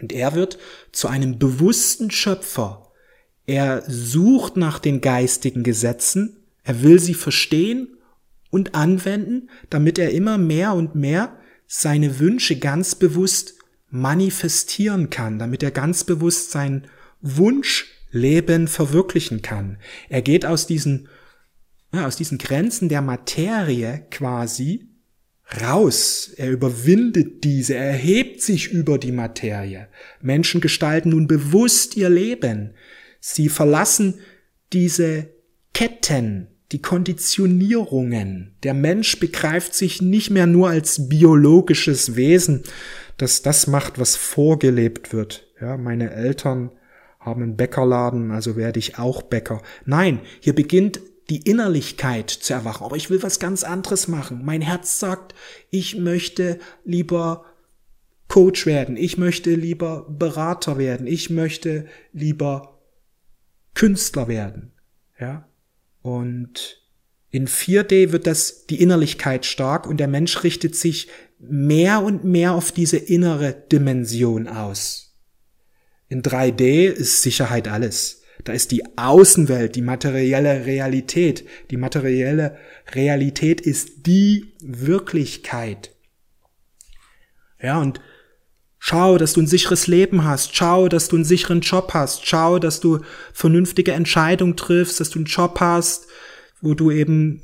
Und 0.00 0.12
er 0.12 0.34
wird 0.34 0.58
zu 0.92 1.08
einem 1.08 1.38
bewussten 1.38 2.10
Schöpfer, 2.10 2.92
er 3.46 3.84
sucht 3.86 4.56
nach 4.56 4.78
den 4.78 5.00
geistigen 5.00 5.62
Gesetzen, 5.62 6.44
er 6.64 6.82
will 6.82 6.98
sie 6.98 7.14
verstehen 7.14 7.96
und 8.50 8.74
anwenden, 8.74 9.50
damit 9.70 9.98
er 9.98 10.10
immer 10.10 10.36
mehr 10.36 10.74
und 10.74 10.94
mehr 10.96 11.38
seine 11.66 12.18
Wünsche 12.18 12.58
ganz 12.58 12.96
bewusst 12.96 13.54
manifestieren 13.88 15.10
kann, 15.10 15.38
damit 15.38 15.62
er 15.62 15.70
ganz 15.70 16.04
bewusst 16.04 16.50
sein 16.50 16.88
Wunschleben 17.20 18.66
verwirklichen 18.66 19.42
kann. 19.42 19.78
Er 20.08 20.22
geht 20.22 20.44
aus 20.44 20.66
diesen, 20.66 21.08
ja, 21.92 22.06
aus 22.06 22.16
diesen 22.16 22.38
Grenzen 22.38 22.88
der 22.88 23.02
Materie 23.02 24.06
quasi 24.10 24.88
raus. 25.60 26.32
Er 26.36 26.50
überwindet 26.50 27.44
diese, 27.44 27.74
er 27.74 27.86
erhebt 27.86 28.42
sich 28.42 28.72
über 28.72 28.98
die 28.98 29.12
Materie. 29.12 29.88
Menschen 30.20 30.60
gestalten 30.60 31.10
nun 31.10 31.26
bewusst 31.26 31.96
ihr 31.96 32.08
Leben. 32.08 32.74
Sie 33.20 33.48
verlassen 33.48 34.14
diese 34.72 35.28
Ketten, 35.72 36.48
die 36.72 36.82
Konditionierungen. 36.82 38.56
Der 38.62 38.74
Mensch 38.74 39.20
begreift 39.20 39.74
sich 39.74 40.02
nicht 40.02 40.30
mehr 40.30 40.46
nur 40.46 40.68
als 40.68 41.08
biologisches 41.08 42.16
Wesen, 42.16 42.64
das 43.16 43.42
das 43.42 43.66
macht, 43.66 43.98
was 43.98 44.16
vorgelebt 44.16 45.12
wird. 45.12 45.46
Ja, 45.60 45.76
meine 45.76 46.10
Eltern 46.10 46.70
haben 47.20 47.42
einen 47.42 47.56
Bäckerladen, 47.56 48.30
also 48.30 48.56
werde 48.56 48.78
ich 48.78 48.98
auch 48.98 49.22
Bäcker. 49.22 49.62
Nein, 49.84 50.20
hier 50.40 50.54
beginnt 50.54 51.00
die 51.30 51.42
Innerlichkeit 51.42 52.30
zu 52.30 52.52
erwachen. 52.52 52.84
Aber 52.84 52.96
ich 52.96 53.10
will 53.10 53.22
was 53.22 53.40
ganz 53.40 53.64
anderes 53.64 54.08
machen. 54.08 54.44
Mein 54.44 54.60
Herz 54.60 54.98
sagt, 54.98 55.34
ich 55.70 55.96
möchte 55.96 56.58
lieber 56.84 57.44
Coach 58.28 58.66
werden, 58.66 58.96
ich 58.96 59.18
möchte 59.18 59.54
lieber 59.54 60.06
Berater 60.08 60.78
werden, 60.78 61.06
ich 61.06 61.30
möchte 61.30 61.86
lieber 62.12 62.80
Künstler 63.74 64.26
werden, 64.26 64.72
ja. 65.18 65.48
Und 66.02 66.82
in 67.30 67.46
4D 67.46 68.12
wird 68.12 68.26
das 68.26 68.66
die 68.66 68.80
Innerlichkeit 68.80 69.44
stark 69.44 69.86
und 69.86 69.98
der 69.98 70.08
Mensch 70.08 70.42
richtet 70.42 70.74
sich 70.74 71.08
mehr 71.38 72.02
und 72.02 72.24
mehr 72.24 72.52
auf 72.52 72.72
diese 72.72 72.96
innere 72.96 73.52
Dimension 73.52 74.48
aus. 74.48 75.16
In 76.08 76.22
3D 76.22 76.86
ist 76.86 77.22
Sicherheit 77.22 77.68
alles. 77.68 78.22
Da 78.46 78.52
ist 78.52 78.70
die 78.70 78.84
Außenwelt, 78.96 79.74
die 79.74 79.82
materielle 79.82 80.66
Realität. 80.66 81.44
Die 81.72 81.76
materielle 81.76 82.56
Realität 82.94 83.60
ist 83.60 84.06
die 84.06 84.54
Wirklichkeit. 84.60 85.90
Ja, 87.60 87.80
und 87.80 88.00
schau, 88.78 89.18
dass 89.18 89.32
du 89.32 89.40
ein 89.40 89.48
sicheres 89.48 89.88
Leben 89.88 90.22
hast. 90.22 90.54
Schau, 90.54 90.86
dass 90.88 91.08
du 91.08 91.16
einen 91.16 91.24
sicheren 91.24 91.60
Job 91.60 91.92
hast. 91.92 92.24
Schau, 92.24 92.60
dass 92.60 92.78
du 92.78 93.00
vernünftige 93.32 93.92
Entscheidungen 93.92 94.56
triffst, 94.56 95.00
dass 95.00 95.10
du 95.10 95.18
einen 95.18 95.26
Job 95.26 95.58
hast, 95.58 96.06
wo 96.60 96.74
du 96.74 96.92
eben 96.92 97.42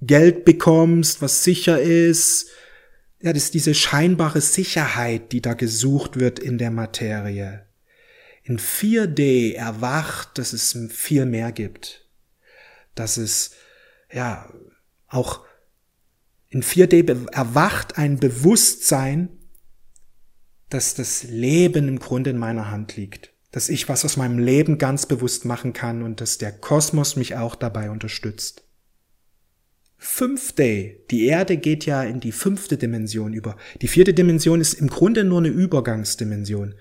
Geld 0.00 0.44
bekommst, 0.44 1.22
was 1.22 1.44
sicher 1.44 1.80
ist. 1.80 2.48
Ja, 3.22 3.32
das 3.32 3.44
ist 3.44 3.54
diese 3.54 3.74
scheinbare 3.74 4.40
Sicherheit, 4.40 5.30
die 5.30 5.42
da 5.42 5.54
gesucht 5.54 6.18
wird 6.18 6.40
in 6.40 6.58
der 6.58 6.72
Materie. 6.72 7.67
In 8.48 8.58
4D 8.58 9.52
erwacht, 9.52 10.38
dass 10.38 10.54
es 10.54 10.76
viel 10.88 11.26
mehr 11.26 11.52
gibt. 11.52 12.08
Dass 12.94 13.18
es, 13.18 13.50
ja, 14.10 14.50
auch 15.06 15.44
in 16.48 16.62
4D 16.62 17.30
erwacht 17.30 17.98
ein 17.98 18.18
Bewusstsein, 18.18 19.28
dass 20.70 20.94
das 20.94 21.24
Leben 21.24 21.88
im 21.88 21.98
Grunde 21.98 22.30
in 22.30 22.38
meiner 22.38 22.70
Hand 22.70 22.96
liegt. 22.96 23.34
Dass 23.50 23.68
ich 23.68 23.86
was 23.90 24.06
aus 24.06 24.16
meinem 24.16 24.38
Leben 24.38 24.78
ganz 24.78 25.04
bewusst 25.04 25.44
machen 25.44 25.74
kann 25.74 26.02
und 26.02 26.22
dass 26.22 26.38
der 26.38 26.52
Kosmos 26.52 27.16
mich 27.16 27.36
auch 27.36 27.54
dabei 27.54 27.90
unterstützt. 27.90 28.64
5D, 30.00 31.06
die 31.10 31.26
Erde 31.26 31.58
geht 31.58 31.84
ja 31.84 32.02
in 32.02 32.20
die 32.20 32.32
fünfte 32.32 32.78
Dimension 32.78 33.34
über. 33.34 33.58
Die 33.82 33.88
vierte 33.88 34.14
Dimension 34.14 34.62
ist 34.62 34.72
im 34.72 34.88
Grunde 34.88 35.24
nur 35.24 35.40
eine 35.40 35.48
Übergangsdimension. 35.48 36.76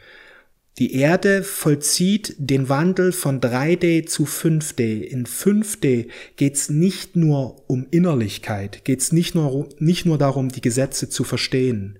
Die 0.80 0.94
Erde 0.94 1.44
vollzieht 1.44 2.36
den 2.38 2.70
Wandel 2.70 3.12
von 3.12 3.42
3D 3.42 4.06
zu 4.06 4.26
5D. 4.26 5.02
In 5.02 5.26
5D 5.26 6.08
geht's 6.36 6.70
nicht 6.70 7.16
nur 7.16 7.68
um 7.68 7.88
Innerlichkeit, 7.90 8.86
geht's 8.86 9.12
nicht 9.12 9.34
nur, 9.34 9.70
nicht 9.80 10.06
nur 10.06 10.20
darum, 10.20 10.50
die 10.50 10.62
Gesetze 10.62 11.10
zu 11.10 11.24
verstehen. 11.24 11.98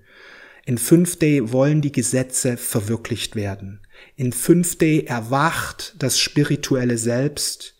In 0.64 0.78
5D 0.78 1.50
wollen 1.50 1.80
die 1.80 1.90
Gesetze 1.90 2.56
verwirklicht 2.56 3.34
werden. 3.34 3.80
In 4.14 4.32
5D 4.32 5.06
erwacht 5.06 5.96
das 5.98 6.20
spirituelle 6.20 6.98
Selbst 6.98 7.74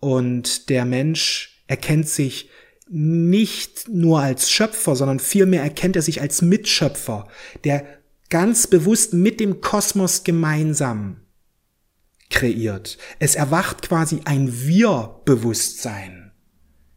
und 0.00 0.70
der 0.70 0.84
Mensch 0.84 1.62
erkennt 1.68 2.08
sich 2.08 2.50
nicht 2.88 3.88
nur 3.88 4.20
als 4.20 4.50
Schöpfer, 4.50 4.96
sondern 4.96 5.20
vielmehr 5.20 5.62
erkennt 5.62 5.94
er 5.94 6.02
sich 6.02 6.20
als 6.20 6.42
Mitschöpfer, 6.42 7.28
der 7.64 8.01
ganz 8.32 8.66
bewusst 8.66 9.12
mit 9.12 9.40
dem 9.40 9.60
Kosmos 9.60 10.24
gemeinsam 10.24 11.20
kreiert. 12.30 12.96
Es 13.18 13.34
erwacht 13.34 13.82
quasi 13.82 14.22
ein 14.24 14.66
Wir-Bewusstsein. 14.66 16.32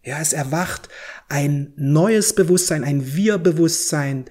Ja, 0.01 0.21
es 0.21 0.31
erwacht 0.31 0.87
ein 1.27 1.73
neues 1.75 2.35
Bewusstsein, 2.35 2.85
ein 2.85 3.17
Wir-Bewusstsein. 3.17 4.25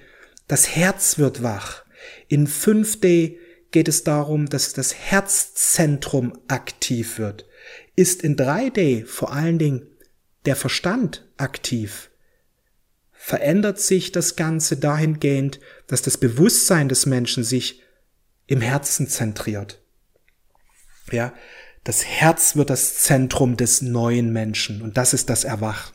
Das 0.48 0.74
Herz 0.74 1.18
wird 1.18 1.42
wach. 1.42 1.84
In 2.28 2.48
5D 2.48 3.36
geht 3.70 3.88
es 3.88 4.02
darum, 4.04 4.48
dass 4.48 4.72
das 4.72 4.94
Herzzentrum 4.94 6.38
aktiv 6.48 7.18
wird. 7.18 7.44
Ist 7.96 8.22
in 8.22 8.34
3D 8.34 9.04
vor 9.04 9.30
allen 9.30 9.58
Dingen 9.58 9.82
der 10.46 10.56
Verstand 10.56 11.28
aktiv 11.36 12.10
verändert 13.24 13.80
sich 13.80 14.12
das 14.12 14.36
Ganze 14.36 14.76
dahingehend, 14.76 15.58
dass 15.86 16.02
das 16.02 16.18
Bewusstsein 16.18 16.90
des 16.90 17.06
Menschen 17.06 17.42
sich 17.42 17.80
im 18.46 18.60
Herzen 18.60 19.08
zentriert. 19.08 19.80
Ja, 21.10 21.32
das 21.84 22.04
Herz 22.04 22.54
wird 22.54 22.68
das 22.68 22.98
Zentrum 22.98 23.56
des 23.56 23.80
neuen 23.80 24.30
Menschen 24.30 24.82
und 24.82 24.98
das 24.98 25.14
ist 25.14 25.30
das 25.30 25.44
Erwachen. 25.44 25.94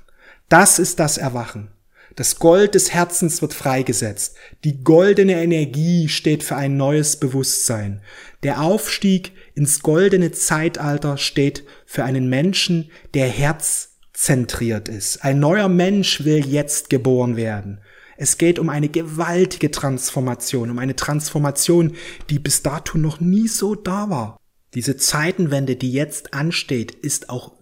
Das 0.49 0.79
ist 0.79 0.99
das 0.99 1.19
Erwachen. 1.19 1.69
Das 2.15 2.39
Gold 2.39 2.73
des 2.73 2.93
Herzens 2.93 3.43
wird 3.43 3.53
freigesetzt. 3.53 4.35
Die 4.63 4.83
goldene 4.83 5.39
Energie 5.39 6.09
steht 6.09 6.41
für 6.41 6.55
ein 6.55 6.77
neues 6.77 7.17
Bewusstsein. 7.17 8.01
Der 8.41 8.59
Aufstieg 8.59 9.33
ins 9.53 9.81
goldene 9.81 10.31
Zeitalter 10.31 11.17
steht 11.17 11.63
für 11.85 12.03
einen 12.03 12.27
Menschen, 12.27 12.89
der 13.13 13.27
Herz 13.27 13.88
zentriert 14.19 14.89
ist. 14.89 15.23
Ein 15.23 15.39
neuer 15.39 15.69
Mensch 15.69 16.25
will 16.25 16.45
jetzt 16.45 16.89
geboren 16.89 17.37
werden. 17.37 17.79
Es 18.17 18.37
geht 18.37 18.59
um 18.59 18.67
eine 18.67 18.89
gewaltige 18.89 19.71
Transformation, 19.71 20.69
um 20.69 20.77
eine 20.77 20.97
Transformation, 20.97 21.95
die 22.29 22.37
bis 22.37 22.61
dato 22.61 22.97
noch 22.97 23.21
nie 23.21 23.47
so 23.47 23.75
da 23.75 24.09
war. 24.09 24.37
Diese 24.73 24.97
Zeitenwende, 24.97 25.77
die 25.77 25.93
jetzt 25.93 26.33
ansteht, 26.33 26.91
ist 26.91 27.29
auch 27.29 27.53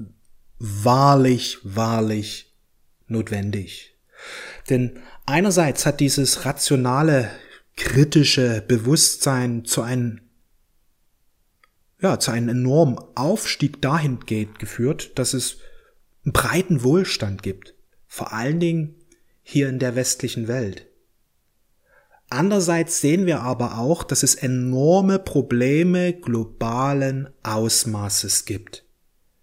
wahrlich, 0.58 1.60
wahrlich 1.64 2.56
notwendig. 3.06 3.96
Denn 4.68 5.00
einerseits 5.28 5.86
hat 5.86 6.00
dieses 6.00 6.44
rationale, 6.44 7.30
kritische 7.76 8.64
Bewusstsein 8.68 9.64
zu 9.64 9.84
einem 9.84 10.22
ja, 12.02 12.20
zu 12.20 12.32
einem 12.32 12.50
enormen 12.50 12.98
Aufstieg 13.16 13.82
dahingehend 13.82 14.60
geführt, 14.60 15.18
dass 15.20 15.34
es 15.34 15.58
einen 16.28 16.34
breiten 16.34 16.84
Wohlstand 16.84 17.42
gibt, 17.42 17.74
vor 18.06 18.34
allen 18.34 18.60
Dingen 18.60 18.96
hier 19.44 19.70
in 19.70 19.80
der 19.80 19.96
westlichen 19.96 20.50
Welt. 20.50 20.88
Andererseits 22.30 23.00
sehen 23.00 23.26
wir 23.26 23.40
aber 23.40 23.78
auch, 23.78 24.04
dass 24.04 24.24
es 24.24 24.36
enorme 24.36 25.20
Probleme 25.20 26.12
globalen 26.12 27.30
Ausmaßes 27.44 28.44
gibt. 28.44 28.84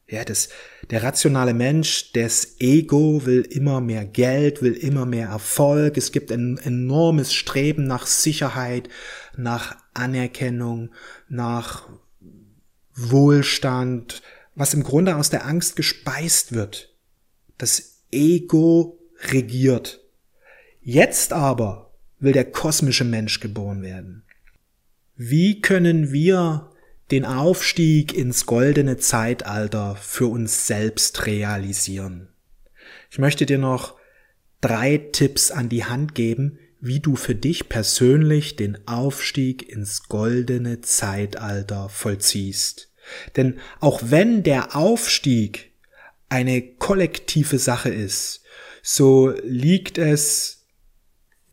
Ja, 0.07 0.23
das, 0.27 0.51
der 0.91 1.03
rationale 1.03 1.55
Mensch, 1.55 2.13
das 2.13 2.57
Ego 2.61 3.25
will 3.25 3.41
immer 3.41 3.81
mehr 3.81 4.05
Geld, 4.05 4.61
will 4.61 4.75
immer 4.75 5.07
mehr 5.07 5.29
Erfolg. 5.29 5.97
Es 5.97 6.13
gibt 6.13 6.31
ein 6.31 6.59
enormes 6.59 7.33
Streben 7.33 7.87
nach 7.87 8.07
Sicherheit, 8.07 8.91
nach 9.35 9.79
Anerkennung, 9.95 10.91
nach 11.31 11.89
Wohlstand, 12.95 14.21
was 14.55 14.75
im 14.75 14.83
Grunde 14.83 15.17
aus 15.17 15.31
der 15.31 15.47
Angst 15.47 15.77
gespeist 15.77 16.53
wird. 16.53 16.95
Das 17.59 18.03
Ego 18.11 18.99
regiert. 19.29 20.01
Jetzt 20.81 21.33
aber 21.33 21.93
will 22.19 22.33
der 22.33 22.51
kosmische 22.51 23.05
Mensch 23.05 23.41
geboren 23.41 23.83
werden. 23.83 24.25
Wie 25.17 25.61
können 25.61 26.13
wir 26.13 26.71
den 27.11 27.25
Aufstieg 27.25 28.15
ins 28.15 28.47
goldene 28.47 28.97
Zeitalter 28.97 29.97
für 29.97 30.27
uns 30.27 30.67
selbst 30.67 31.27
realisieren? 31.27 32.29
Ich 33.11 33.19
möchte 33.19 33.47
dir 33.47 33.59
noch 33.59 33.97
drei 34.61 34.99
Tipps 34.99 35.51
an 35.51 35.69
die 35.69 35.85
Hand 35.85 36.15
geben, 36.15 36.59
wie 36.81 37.01
du 37.01 37.17
für 37.17 37.35
dich 37.35 37.69
persönlich 37.69 38.57
den 38.57 38.87
Aufstieg 38.87 39.69
ins 39.69 40.05
goldene 40.09 40.81
Zeitalter 40.81 41.89
vollziehst. 41.89 42.93
Denn 43.37 43.59
auch 43.81 44.01
wenn 44.05 44.43
der 44.43 44.77
Aufstieg 44.77 45.73
eine 46.29 46.63
kollektive 46.63 47.59
Sache 47.59 47.91
ist, 47.91 48.43
so 48.83 49.33
liegt 49.43 49.99
es 49.99 50.67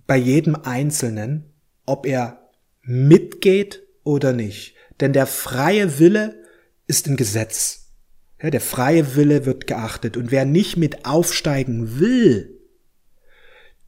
bei 0.07 0.17
jedem 0.17 0.55
Einzelnen, 0.55 1.53
ob 1.85 2.05
er 2.05 2.49
mitgeht 2.81 3.83
oder 4.03 4.33
nicht. 4.33 4.75
Denn 4.99 5.13
der 5.13 5.27
freie 5.27 5.99
Wille 5.99 6.43
ist 6.87 7.07
ein 7.07 7.15
Gesetz. 7.15 7.93
Ja, 8.41 8.49
der 8.49 8.61
freie 8.61 9.15
Wille 9.15 9.45
wird 9.45 9.67
geachtet. 9.67 10.17
Und 10.17 10.31
wer 10.31 10.45
nicht 10.45 10.77
mit 10.77 11.05
aufsteigen 11.05 11.99
will, 11.99 12.59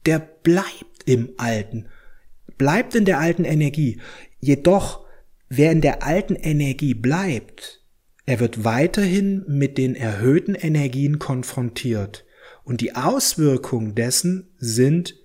der 0.06 0.18
bleibt 0.18 1.02
im 1.06 1.34
Alten, 1.36 1.88
bleibt 2.56 2.94
in 2.94 3.04
der 3.04 3.18
alten 3.18 3.44
Energie. 3.44 4.00
Jedoch 4.40 5.03
Wer 5.48 5.72
in 5.72 5.80
der 5.80 6.02
alten 6.02 6.34
Energie 6.36 6.94
bleibt, 6.94 7.84
er 8.26 8.40
wird 8.40 8.64
weiterhin 8.64 9.44
mit 9.46 9.76
den 9.78 9.94
erhöhten 9.94 10.54
Energien 10.54 11.18
konfrontiert. 11.18 12.24
Und 12.64 12.80
die 12.80 12.96
Auswirkungen 12.96 13.94
dessen 13.94 14.48
sind, 14.56 15.16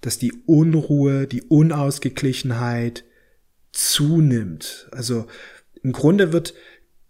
dass 0.00 0.18
die 0.18 0.32
Unruhe, 0.46 1.28
die 1.28 1.42
Unausgeglichenheit 1.42 3.04
zunimmt. 3.70 4.88
Also 4.90 5.26
im 5.82 5.92
Grunde 5.92 6.32
wird, 6.32 6.54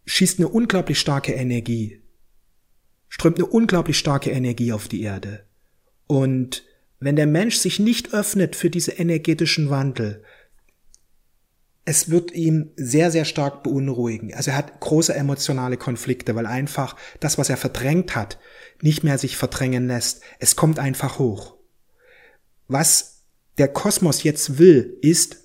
schießt 0.05 0.39
eine 0.39 0.49
unglaublich 0.49 1.01
starke 1.01 1.33
Energie, 1.33 2.03
strömt 3.09 3.39
eine 3.39 3.47
unglaublich 3.47 3.99
starke 3.99 4.31
Energie 4.31 4.73
auf 4.73 4.89
die 4.89 5.03
Erde. 5.03 5.45
Und 6.07 6.65
wenn 7.01 7.17
der 7.17 7.27
Mensch 7.27 7.57
sich 7.57 7.79
nicht 7.79 8.13
öffnet 8.13 8.55
für 8.55 8.71
diese 8.71 8.93
energetischen 8.93 9.71
Wandel, 9.71 10.23
es 11.85 12.11
wird 12.11 12.33
ihm 12.33 12.71
sehr, 12.77 13.11
sehr 13.11 13.25
stark 13.25 13.63
beunruhigen. 13.65 14.33
Also 14.35 14.53
er 14.53 14.57
hat 14.57 14.79
große 14.81 15.15
emotionale 15.15 15.77
Konflikte, 15.77 16.35
weil 16.37 16.47
einfach 16.47 16.97
das, 17.19 17.39
was 17.39 17.51
er 17.51 17.57
verdrängt 17.57 18.15
hat, 18.15 18.39
nicht 18.81 19.03
mehr 19.03 19.19
sich 19.19 19.37
verdrängen 19.37 19.89
lässt. 19.89 20.23
Es 20.39 20.55
kommt 20.55 20.79
einfach 20.79 21.19
hoch. 21.19 21.57
Was 22.69 23.25
der 23.59 23.69
Kosmos 23.69 24.23
jetzt 24.23 24.59
will, 24.59 24.97
ist, 25.03 25.39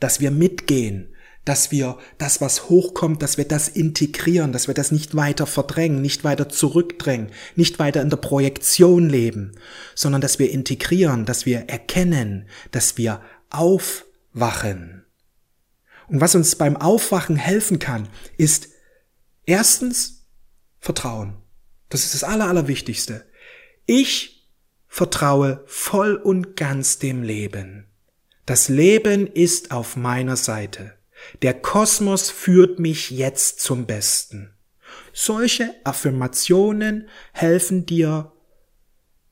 dass 0.00 0.20
wir 0.20 0.32
mitgehen, 0.32 1.14
dass 1.44 1.70
wir 1.70 1.98
das, 2.18 2.40
was 2.40 2.68
hochkommt, 2.68 3.22
dass 3.22 3.36
wir 3.36 3.46
das 3.46 3.68
integrieren, 3.68 4.52
dass 4.52 4.66
wir 4.66 4.74
das 4.74 4.90
nicht 4.90 5.14
weiter 5.14 5.46
verdrängen, 5.46 6.00
nicht 6.00 6.24
weiter 6.24 6.48
zurückdrängen, 6.48 7.30
nicht 7.54 7.78
weiter 7.78 8.02
in 8.02 8.10
der 8.10 8.16
Projektion 8.16 9.08
leben, 9.08 9.52
sondern 9.94 10.20
dass 10.20 10.38
wir 10.38 10.50
integrieren, 10.50 11.26
dass 11.26 11.46
wir 11.46 11.68
erkennen, 11.68 12.48
dass 12.72 12.96
wir 12.96 13.20
aufwachen. 13.50 15.03
Und 16.08 16.20
was 16.20 16.34
uns 16.34 16.56
beim 16.56 16.76
Aufwachen 16.76 17.36
helfen 17.36 17.78
kann, 17.78 18.08
ist 18.36 18.68
erstens 19.46 20.26
Vertrauen. 20.80 21.36
Das 21.88 22.04
ist 22.04 22.14
das 22.14 22.24
Aller, 22.24 22.48
Allerwichtigste. 22.48 23.26
Ich 23.86 24.48
vertraue 24.86 25.64
voll 25.66 26.16
und 26.16 26.56
ganz 26.56 26.98
dem 26.98 27.22
Leben. 27.22 27.86
Das 28.46 28.68
Leben 28.68 29.26
ist 29.26 29.70
auf 29.70 29.96
meiner 29.96 30.36
Seite. 30.36 30.94
Der 31.42 31.54
Kosmos 31.54 32.30
führt 32.30 32.78
mich 32.78 33.10
jetzt 33.10 33.60
zum 33.60 33.86
Besten. 33.86 34.54
Solche 35.12 35.74
Affirmationen 35.84 37.08
helfen 37.32 37.86
dir, 37.86 38.32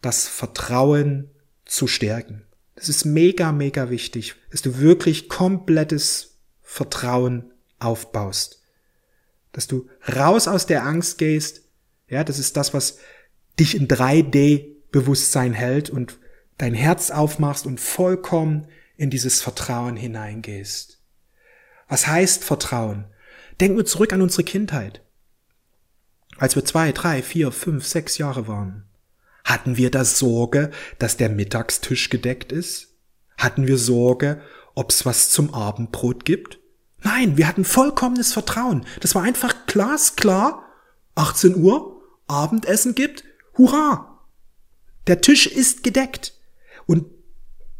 das 0.00 0.26
Vertrauen 0.26 1.30
zu 1.64 1.87
stärken. 1.87 2.44
Das 2.74 2.88
ist 2.88 3.04
mega, 3.04 3.52
mega 3.52 3.90
wichtig, 3.90 4.35
dass 4.50 4.62
du 4.62 4.78
wirklich 4.78 5.28
komplettes 5.28 6.31
Vertrauen 6.72 7.52
aufbaust. 7.80 8.62
Dass 9.52 9.66
du 9.66 9.90
raus 10.08 10.48
aus 10.48 10.64
der 10.64 10.85
Angst 10.87 11.18
gehst. 11.18 11.68
Ja, 12.08 12.24
das 12.24 12.38
ist 12.38 12.56
das, 12.56 12.72
was 12.72 12.96
dich 13.61 13.76
in 13.76 13.88
3D 13.88 14.76
Bewusstsein 14.90 15.52
hält 15.52 15.90
und 15.90 16.18
dein 16.56 16.72
Herz 16.72 17.11
aufmachst 17.11 17.66
und 17.66 17.78
vollkommen 17.78 18.68
in 18.96 19.11
dieses 19.11 19.42
Vertrauen 19.42 19.96
hineingehst. 19.96 21.02
Was 21.88 22.06
heißt 22.06 22.42
Vertrauen? 22.42 23.04
Denken 23.61 23.76
wir 23.76 23.85
zurück 23.85 24.14
an 24.14 24.22
unsere 24.22 24.44
Kindheit. 24.44 25.02
Als 26.38 26.56
wir 26.56 26.64
zwei, 26.64 26.92
drei, 26.92 27.22
vier, 27.22 27.52
fünf, 27.52 27.87
sechs 27.87 28.16
Jahre 28.16 28.48
waren. 28.48 28.88
Hatten 29.44 29.76
wir 29.76 29.90
da 29.90 30.06
Sorge, 30.06 30.70
dass 30.98 31.18
der 31.18 31.28
Mittagstisch 31.28 32.08
gedeckt 32.08 32.50
ist? 32.50 32.94
Hatten 33.37 33.66
wir 33.66 33.76
Sorge, 33.76 34.40
ob's 34.74 35.04
was 35.04 35.28
zum 35.28 35.52
Abendbrot 35.52 36.24
gibt? 36.24 36.62
Nein, 37.02 37.36
wir 37.36 37.48
hatten 37.48 37.64
vollkommenes 37.64 38.32
Vertrauen. 38.32 38.86
Das 39.00 39.14
war 39.14 39.22
einfach 39.22 39.66
glasklar. 39.66 40.64
18 41.14 41.56
Uhr, 41.56 42.00
Abendessen 42.26 42.94
gibt, 42.94 43.24
hurra! 43.58 44.24
Der 45.06 45.20
Tisch 45.20 45.46
ist 45.46 45.82
gedeckt. 45.82 46.34
Und 46.86 47.06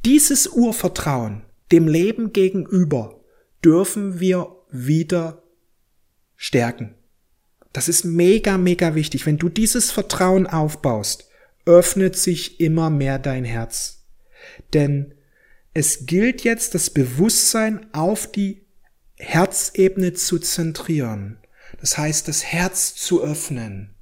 dieses 0.04 0.48
Urvertrauen 0.48 1.44
dem 1.70 1.88
Leben 1.88 2.32
gegenüber 2.32 3.20
dürfen 3.64 4.20
wir 4.20 4.56
wieder 4.70 5.42
stärken. 6.37 6.94
Das 7.72 7.88
ist 7.88 8.04
mega, 8.04 8.58
mega 8.58 8.94
wichtig. 8.94 9.24
Wenn 9.24 9.38
du 9.38 9.48
dieses 9.48 9.90
Vertrauen 9.90 10.46
aufbaust, 10.46 11.28
öffnet 11.64 12.16
sich 12.16 12.61
immer 12.61 12.90
mehr 12.90 13.18
dein 13.18 13.44
Herz. 13.44 14.04
Denn 14.74 15.14
es 15.72 16.04
gilt 16.04 16.44
jetzt, 16.44 16.74
das 16.74 16.90
Bewusstsein 16.90 17.87
auf 17.94 18.30
die 18.30 18.62
Herzebene 19.22 20.14
zu 20.14 20.40
zentrieren. 20.40 21.38
Das 21.80 21.96
heißt, 21.96 22.26
das 22.26 22.44
Herz 22.44 22.96
zu 22.96 23.22
öffnen. 23.22 23.94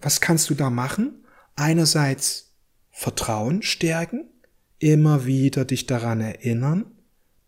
Was 0.00 0.20
kannst 0.20 0.48
du 0.48 0.54
da 0.54 0.70
machen? 0.70 1.24
Einerseits 1.56 2.54
Vertrauen 2.92 3.62
stärken, 3.62 4.30
immer 4.78 5.26
wieder 5.26 5.64
dich 5.64 5.86
daran 5.86 6.20
erinnern, 6.20 6.86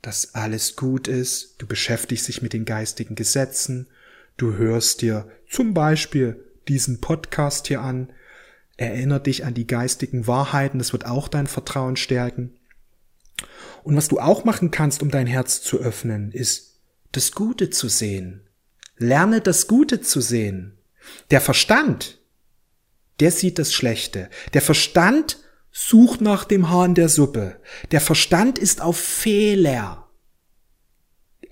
dass 0.03 0.35
alles 0.35 0.75
gut 0.75 1.07
ist, 1.07 1.55
du 1.59 1.67
beschäftigst 1.67 2.27
dich 2.27 2.43
mit 2.43 2.53
den 2.53 2.65
geistigen 2.65 3.15
Gesetzen, 3.15 3.87
du 4.37 4.57
hörst 4.57 5.01
dir 5.01 5.31
zum 5.49 5.75
Beispiel 5.75 6.45
diesen 6.67 7.01
Podcast 7.01 7.69
hier 7.69 7.81
an, 7.81 8.11
erinnere 8.77 9.23
dich 9.23 9.45
an 9.45 9.55
die 9.55 9.67
geistigen 9.67 10.27
Wahrheiten, 10.27 10.79
das 10.79 10.93
wird 10.93 11.07
auch 11.07 11.29
dein 11.29 11.47
Vertrauen 11.47 11.97
stärken. 11.97 12.59
Und 13.83 13.97
was 13.97 14.09
du 14.09 14.21
auch 14.21 14.45
machen 14.45 14.71
kannst, 14.71 15.03
um 15.03 15.11
dein 15.11 15.27
Herz 15.27 15.63
zu 15.63 15.79
öffnen, 15.79 16.31
ist 16.33 16.81
das 17.13 17.33
Gute 17.33 17.71
zu 17.71 17.89
sehen. 17.89 18.49
Lerne 18.97 19.41
das 19.41 19.67
Gute 19.67 20.01
zu 20.01 20.21
sehen. 20.21 20.79
Der 21.31 21.41
Verstand, 21.41 22.21
der 23.21 23.33
sieht 23.33 23.59
das 23.59 23.73
Schlechte. 23.73 24.31
Der 24.55 24.63
Verstand 24.63 25.39
Such 25.73 26.21
nach 26.21 26.45
dem 26.45 26.69
Hahn 26.69 26.95
der 26.95 27.09
Suppe. 27.09 27.57
Der 27.91 28.03
Verstand 28.03 28.59
ist 28.59 28.83
auf 28.83 28.99
Fehler 28.99 30.11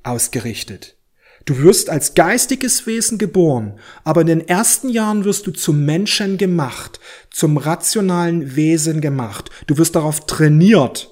ausgerichtet. 0.03 0.99
Du 1.47 1.59
wirst 1.59 1.88
als 1.88 2.12
geistiges 2.14 2.87
Wesen 2.87 3.16
geboren, 3.16 3.79
aber 4.05 4.21
in 4.21 4.27
den 4.27 4.47
ersten 4.47 4.90
Jahren 4.90 5.25
wirst 5.25 5.47
du 5.47 5.53
zum 5.53 5.87
Menschen 5.87 6.37
gemacht, 6.37 7.01
zum 7.31 7.57
rationalen 7.57 8.57
Wesen 8.57 9.01
gemacht. 9.01 9.49
Du 9.66 9.79
wirst 9.79 9.97
darauf 9.97 10.27
trainiert, 10.27 11.11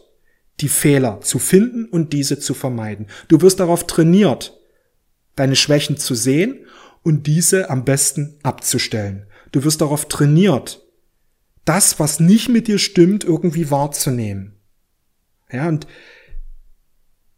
die 0.61 0.69
Fehler 0.69 1.21
zu 1.21 1.39
finden 1.39 1.87
und 1.87 2.13
diese 2.13 2.39
zu 2.39 2.55
vermeiden. 2.55 3.07
Du 3.29 3.41
wirst 3.41 3.61
darauf 3.61 3.87
trainiert, 3.87 4.59
deine 5.37 5.57
Schwächen 5.57 5.97
zu 5.97 6.15
sehen 6.15 6.67
und 7.03 7.27
diese 7.27 7.71
am 7.71 7.85
besten 7.85 8.39
abzustellen. 8.43 9.27
Du 9.53 9.65
wirst 9.65 9.81
darauf 9.81 10.09
trainiert, 10.09 10.85
das, 11.65 12.01
was 12.01 12.19
nicht 12.19 12.49
mit 12.49 12.67
dir 12.67 12.79
stimmt, 12.79 13.25
irgendwie 13.25 13.71
wahrzunehmen. 13.71 14.59
Ja, 15.53 15.69
und 15.69 15.87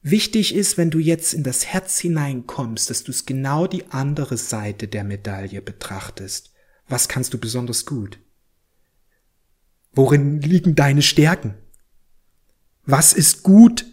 wichtig 0.03 0.55
ist, 0.55 0.79
wenn 0.79 0.91
du 0.91 0.99
jetzt 0.99 1.35
in 1.35 1.43
das 1.43 1.67
Herz 1.67 1.99
hineinkommst, 1.99 2.91
dass 2.91 3.05
du 3.05 3.11
es 3.11 3.27
genau 3.27 3.67
die 3.67 3.87
andere 3.91 4.37
Seite 4.37 4.89
der 4.89 5.05
Medaille 5.05 5.63
betrachtest. 5.63 6.53
Was 6.89 7.09
kannst 7.09 7.35
du 7.35 7.39
besonders 7.39 7.87
gut? 7.87 8.19
Worin 9.93 10.41
liegen 10.41 10.75
deine 10.75 11.03
Stärken? 11.03 11.55
Was 12.91 13.13
ist 13.13 13.45
gut 13.45 13.87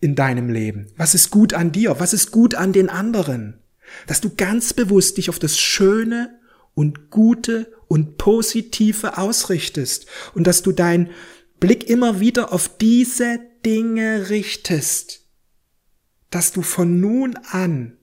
in 0.00 0.14
deinem 0.14 0.50
Leben? 0.50 0.92
Was 0.96 1.14
ist 1.14 1.30
gut 1.30 1.54
an 1.54 1.72
dir? 1.72 1.98
Was 2.00 2.12
ist 2.12 2.32
gut 2.32 2.54
an 2.54 2.72
den 2.72 2.90
anderen? 2.90 3.60
Dass 4.06 4.20
du 4.20 4.34
ganz 4.34 4.74
bewusst 4.74 5.16
dich 5.16 5.30
auf 5.30 5.38
das 5.38 5.58
Schöne 5.58 6.38
und 6.74 7.10
Gute 7.10 7.72
und 7.88 8.18
Positive 8.18 9.16
ausrichtest 9.16 10.06
und 10.34 10.46
dass 10.46 10.62
du 10.62 10.72
deinen 10.72 11.10
Blick 11.60 11.88
immer 11.88 12.20
wieder 12.20 12.52
auf 12.52 12.76
diese 12.76 13.38
Dinge 13.64 14.28
richtest, 14.28 15.26
dass 16.30 16.52
du 16.52 16.62
von 16.62 17.00
nun 17.00 17.36
an 17.36 17.96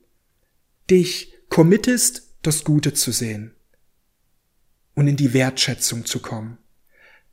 dich 0.89 1.33
committest, 1.49 2.35
das 2.41 2.63
Gute 2.63 2.93
zu 2.93 3.11
sehen 3.11 3.53
und 4.95 5.07
in 5.07 5.17
die 5.17 5.33
Wertschätzung 5.33 6.05
zu 6.05 6.19
kommen. 6.19 6.57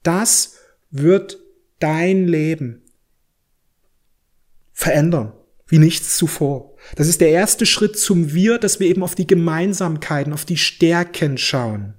Das 0.02 0.56
wird 0.90 1.38
dein 1.78 2.26
Leben 2.26 2.82
verändern, 4.76 5.32
wie 5.66 5.78
nichts 5.78 6.18
zuvor. 6.18 6.76
Das 6.96 7.08
ist 7.08 7.22
der 7.22 7.30
erste 7.30 7.64
Schritt 7.64 7.98
zum 7.98 8.34
Wir, 8.34 8.58
dass 8.58 8.78
wir 8.78 8.86
eben 8.86 9.02
auf 9.02 9.14
die 9.14 9.26
Gemeinsamkeiten, 9.26 10.34
auf 10.34 10.44
die 10.44 10.58
Stärken 10.58 11.38
schauen. 11.38 11.94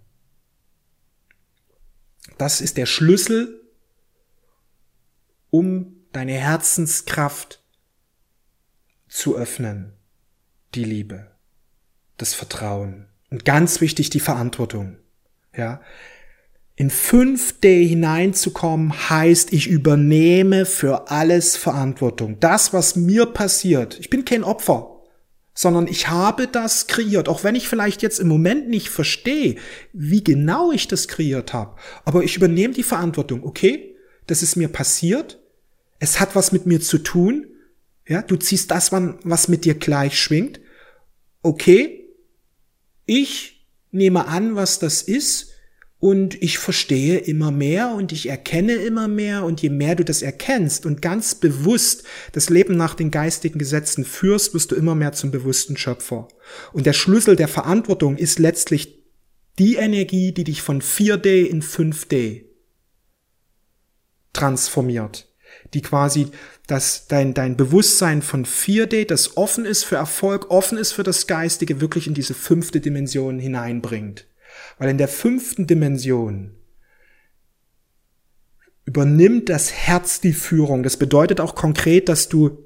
Das 2.38 2.62
ist 2.62 2.78
der 2.78 2.86
Schlüssel, 2.86 3.68
um 5.50 6.06
deine 6.12 6.34
Herzenskraft 6.34 7.63
zu 9.10 9.36
öffnen. 9.36 9.94
Die 10.76 10.84
Liebe, 10.84 11.32
das 12.18 12.36
Vertrauen 12.36 13.08
und 13.32 13.44
ganz 13.44 13.82
wichtig 13.82 14.12
die 14.12 14.20
Verantwortung. 14.20 14.98
Ja. 15.56 15.82
In 16.78 16.90
5D 16.90 17.86
hineinzukommen 17.86 19.10
heißt, 19.10 19.52
ich 19.52 19.68
übernehme 19.68 20.66
für 20.66 21.12
alles 21.12 21.58
Verantwortung. 21.58 22.40
Das, 22.40 22.72
was 22.72 22.96
mir 22.96 23.26
passiert. 23.26 24.00
Ich 24.00 24.10
bin 24.10 24.24
kein 24.24 24.46
Opfer 24.46 24.94
sondern 25.58 25.88
ich 25.88 26.08
habe 26.08 26.48
das 26.48 26.86
kreiert, 26.86 27.28
auch 27.28 27.44
wenn 27.44 27.56
ich 27.56 27.68
vielleicht 27.68 28.04
jetzt 28.04 28.20
im 28.20 28.28
Moment 28.28 28.70
nicht 28.70 28.90
verstehe, 28.90 29.56
wie 29.92 30.24
genau 30.24 30.72
ich 30.72 30.88
das 30.88 31.08
kreiert 31.08 31.52
habe. 31.52 31.76
Aber 32.06 32.24
ich 32.24 32.38
übernehme 32.38 32.76
die 32.76 32.84
Verantwortung, 32.84 33.44
okay? 33.44 33.96
Das 34.28 34.44
ist 34.44 34.56
mir 34.56 34.68
passiert. 34.68 35.40
Es 35.98 36.20
hat 36.20 36.36
was 36.36 36.52
mit 36.52 36.68
mir 36.68 36.80
zu 36.80 37.00
tun. 37.00 37.48
Ja, 38.08 38.22
du 38.22 38.36
ziehst 38.36 38.70
das, 38.70 38.92
was 38.92 39.48
mit 39.48 39.66
dir 39.66 39.74
gleich 39.74 40.20
schwingt. 40.20 40.60
Okay? 41.42 42.08
Ich 43.08 43.68
nehme 43.90 44.28
an, 44.28 44.56
was 44.56 44.78
das 44.78 45.02
ist 45.02 45.54
und 45.99 46.41
ich 46.41 46.60
verstehe 46.60 47.17
immer 47.17 47.51
mehr 47.51 47.91
und 47.91 48.12
ich 48.12 48.29
erkenne 48.29 48.73
immer 48.73 49.07
mehr 49.07 49.43
und 49.43 49.62
je 49.62 49.69
mehr 49.69 49.95
du 49.95 50.05
das 50.05 50.21
erkennst 50.21 50.86
und 50.86 51.01
ganz 51.01 51.36
bewusst 51.36 52.03
das 52.33 52.49
Leben 52.49 52.77
nach 52.77 52.93
den 52.93 53.10
geistigen 53.10 53.57
Gesetzen 53.57 54.05
führst, 54.05 54.53
wirst 54.53 54.71
du 54.71 54.75
immer 54.75 54.93
mehr 54.93 55.13
zum 55.13 55.31
bewussten 55.31 55.75
Schöpfer. 55.75 56.27
Und 56.71 56.86
der 56.86 56.93
Schlüssel 56.93 57.36
der 57.36 57.47
Verantwortung 57.47 58.15
ist 58.15 58.38
letztlich 58.38 59.03
die 59.57 59.75
Energie, 59.75 60.33
die 60.33 60.43
dich 60.43 60.62
von 60.62 60.81
4D 60.81 61.45
in 61.45 61.63
5D 61.63 62.45
transformiert, 64.33 65.33
die 65.73 65.81
quasi 65.81 66.27
dass 66.67 67.07
dein, 67.07 67.33
dein 67.33 67.55
Bewusstsein 67.55 68.21
von 68.21 68.45
4D, 68.45 69.05
das 69.05 69.38
offen 69.38 69.65
ist 69.65 69.86
für 69.86 69.95
Erfolg, 69.95 70.51
offen 70.51 70.77
ist 70.77 70.91
für 70.91 71.03
das 71.03 71.25
Geistige, 71.25 71.79
wirklich 71.79 72.07
in 72.07 72.13
diese 72.13 72.33
fünfte 72.33 72.81
Dimension 72.81 73.39
hineinbringt. 73.39 74.27
Weil 74.78 74.90
in 74.90 74.98
der 74.98 75.08
fünften 75.08 75.68
Dimension 75.68 76.56
übernimmt 78.86 79.50
das 79.50 79.74
Herz 79.74 80.22
die 80.22 80.34
Führung. 80.34 80.84
Das 80.84 80.98
bedeutet 80.98 81.42
auch 81.42 81.56
konkret, 81.56 82.08
dass 82.10 82.30
du 82.30 82.63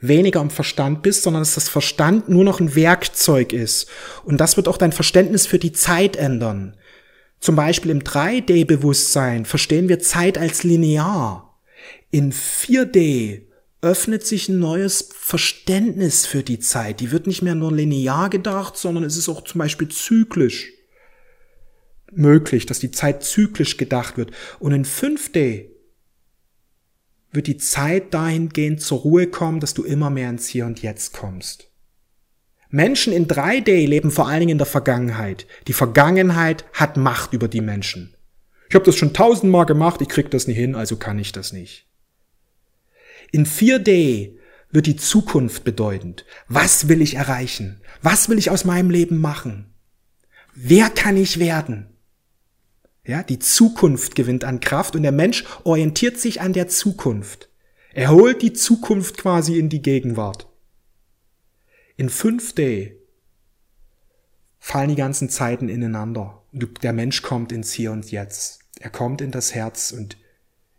weniger 0.00 0.40
am 0.40 0.50
Verstand 0.50 1.02
bist, 1.02 1.22
sondern 1.22 1.42
dass 1.42 1.54
das 1.54 1.68
Verstand 1.68 2.28
nur 2.28 2.44
noch 2.44 2.60
ein 2.60 2.74
Werkzeug 2.74 3.52
ist. 3.52 3.88
Und 4.24 4.38
das 4.38 4.56
wird 4.56 4.68
auch 4.68 4.76
dein 4.76 4.92
Verständnis 4.92 5.46
für 5.46 5.58
die 5.58 5.72
Zeit 5.72 6.16
ändern. 6.16 6.76
Zum 7.40 7.56
Beispiel 7.56 7.90
im 7.90 8.00
3D-Bewusstsein 8.00 9.46
verstehen 9.46 9.88
wir 9.88 10.00
Zeit 10.00 10.38
als 10.38 10.64
linear. 10.64 11.58
In 12.10 12.32
4D 12.32 13.42
öffnet 13.80 14.26
sich 14.26 14.48
ein 14.48 14.58
neues 14.58 15.08
Verständnis 15.12 16.26
für 16.26 16.42
die 16.42 16.60
Zeit. 16.60 17.00
Die 17.00 17.10
wird 17.10 17.26
nicht 17.26 17.42
mehr 17.42 17.54
nur 17.54 17.72
linear 17.72 18.28
gedacht, 18.28 18.76
sondern 18.76 19.02
es 19.02 19.16
ist 19.16 19.28
auch 19.28 19.42
zum 19.42 19.60
Beispiel 19.60 19.88
zyklisch 19.88 20.72
möglich, 22.16 22.66
dass 22.66 22.78
die 22.78 22.90
Zeit 22.90 23.22
zyklisch 23.22 23.76
gedacht 23.76 24.16
wird. 24.16 24.30
Und 24.58 24.72
in 24.72 24.84
5D 24.84 25.66
wird 27.32 27.46
die 27.46 27.56
Zeit 27.56 28.12
dahingehend 28.14 28.80
zur 28.80 29.00
Ruhe 29.00 29.26
kommen, 29.26 29.60
dass 29.60 29.74
du 29.74 29.84
immer 29.84 30.10
mehr 30.10 30.30
ins 30.30 30.48
Hier 30.48 30.66
und 30.66 30.82
Jetzt 30.82 31.12
kommst. 31.12 31.68
Menschen 32.68 33.12
in 33.12 33.26
3D 33.26 33.86
leben 33.86 34.10
vor 34.10 34.28
allen 34.28 34.40
Dingen 34.40 34.52
in 34.52 34.58
der 34.58 34.66
Vergangenheit. 34.66 35.46
Die 35.68 35.74
Vergangenheit 35.74 36.64
hat 36.72 36.96
Macht 36.96 37.34
über 37.34 37.48
die 37.48 37.60
Menschen. 37.60 38.14
Ich 38.68 38.74
habe 38.74 38.86
das 38.86 38.96
schon 38.96 39.12
tausendmal 39.12 39.66
gemacht, 39.66 40.00
ich 40.00 40.08
krieg 40.08 40.30
das 40.30 40.46
nicht 40.46 40.56
hin, 40.56 40.74
also 40.74 40.96
kann 40.96 41.18
ich 41.18 41.32
das 41.32 41.52
nicht. 41.52 41.86
In 43.30 43.44
4D 43.44 44.38
wird 44.70 44.86
die 44.86 44.96
Zukunft 44.96 45.64
bedeutend. 45.64 46.24
Was 46.48 46.88
will 46.88 47.02
ich 47.02 47.16
erreichen? 47.16 47.82
Was 48.00 48.30
will 48.30 48.38
ich 48.38 48.48
aus 48.50 48.64
meinem 48.64 48.88
Leben 48.88 49.20
machen? 49.20 49.74
Wer 50.54 50.88
kann 50.88 51.18
ich 51.18 51.38
werden? 51.38 51.91
Ja, 53.04 53.22
die 53.22 53.40
Zukunft 53.40 54.14
gewinnt 54.14 54.44
an 54.44 54.60
Kraft 54.60 54.94
und 54.94 55.02
der 55.02 55.12
Mensch 55.12 55.44
orientiert 55.64 56.18
sich 56.18 56.40
an 56.40 56.52
der 56.52 56.68
Zukunft. 56.68 57.48
Er 57.92 58.10
holt 58.10 58.42
die 58.42 58.52
Zukunft 58.52 59.18
quasi 59.18 59.58
in 59.58 59.68
die 59.68 59.82
Gegenwart. 59.82 60.48
In 61.96 62.08
5D 62.08 62.92
fallen 64.58 64.90
die 64.90 64.96
ganzen 64.96 65.28
Zeiten 65.28 65.68
ineinander. 65.68 66.42
Der 66.52 66.92
Mensch 66.92 67.22
kommt 67.22 67.50
ins 67.50 67.72
Hier 67.72 67.90
und 67.90 68.10
Jetzt. 68.10 68.60
Er 68.78 68.90
kommt 68.90 69.20
in 69.20 69.32
das 69.32 69.54
Herz 69.54 69.90
und 69.90 70.16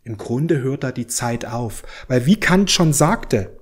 im 0.04 0.18
Grunde 0.18 0.62
hört 0.62 0.84
da 0.84 0.92
die 0.92 1.08
Zeit 1.08 1.46
auf. 1.46 1.84
Weil 2.08 2.26
wie 2.26 2.40
Kant 2.40 2.72
schon 2.72 2.94
sagte, 2.94 3.60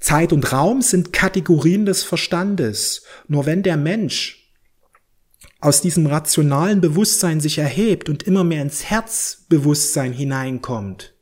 Zeit 0.00 0.32
und 0.32 0.52
Raum 0.52 0.82
sind 0.82 1.12
Kategorien 1.12 1.86
des 1.86 2.02
Verstandes. 2.02 3.04
Nur 3.28 3.46
wenn 3.46 3.62
der 3.62 3.76
Mensch 3.76 4.43
aus 5.64 5.80
diesem 5.80 6.06
rationalen 6.06 6.82
Bewusstsein 6.82 7.40
sich 7.40 7.56
erhebt 7.56 8.10
und 8.10 8.24
immer 8.24 8.44
mehr 8.44 8.60
ins 8.60 8.84
Herzbewusstsein 8.84 10.12
hineinkommt, 10.12 11.14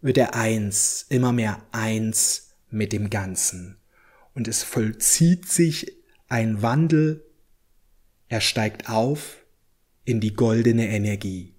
wird 0.00 0.18
er 0.18 0.34
eins, 0.34 1.06
immer 1.08 1.32
mehr 1.32 1.62
eins 1.70 2.56
mit 2.68 2.92
dem 2.92 3.08
Ganzen. 3.08 3.78
Und 4.34 4.48
es 4.48 4.64
vollzieht 4.64 5.48
sich 5.48 5.92
ein 6.28 6.62
Wandel, 6.62 7.24
er 8.28 8.40
steigt 8.40 8.88
auf 8.88 9.36
in 10.04 10.20
die 10.20 10.34
goldene 10.34 10.88
Energie. 10.88 11.54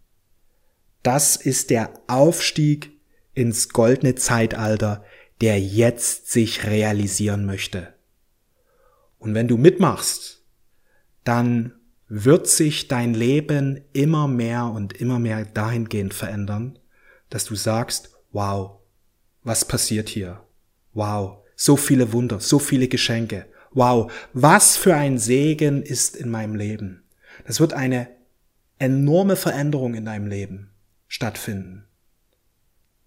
Das 1.01 1.37
ist 1.37 1.69
der 1.69 1.93
Aufstieg 2.07 2.91
ins 3.33 3.69
goldene 3.69 4.15
Zeitalter, 4.15 5.05
der 5.39 5.61
jetzt 5.61 6.29
sich 6.29 6.65
realisieren 6.65 7.45
möchte. 7.45 7.93
Und 9.17 9.33
wenn 9.33 9.47
du 9.47 9.57
mitmachst, 9.57 10.37
dann 11.27 11.73
wird 12.07 12.47
sich 12.47 12.87
dein 12.87 13.13
Leben 13.13 13.81
immer 13.91 14.27
mehr 14.27 14.65
und 14.65 14.93
immer 14.93 15.19
mehr 15.19 15.43
dahingehend 15.45 16.13
verändern, 16.13 16.79
dass 17.29 17.45
du 17.45 17.55
sagst, 17.55 18.11
wow, 18.31 18.77
was 19.43 19.65
passiert 19.65 20.07
hier? 20.07 20.41
Wow, 20.93 21.39
so 21.55 21.75
viele 21.75 22.13
Wunder, 22.13 22.39
so 22.39 22.59
viele 22.59 22.87
Geschenke. 22.87 23.45
Wow, 23.71 24.11
was 24.33 24.77
für 24.77 24.95
ein 24.95 25.17
Segen 25.17 25.83
ist 25.83 26.15
in 26.15 26.29
meinem 26.29 26.55
Leben. 26.55 27.03
Das 27.45 27.59
wird 27.59 27.73
eine 27.73 28.07
enorme 28.79 29.35
Veränderung 29.35 29.93
in 29.95 30.05
deinem 30.05 30.27
Leben 30.27 30.71
stattfinden. 31.07 31.87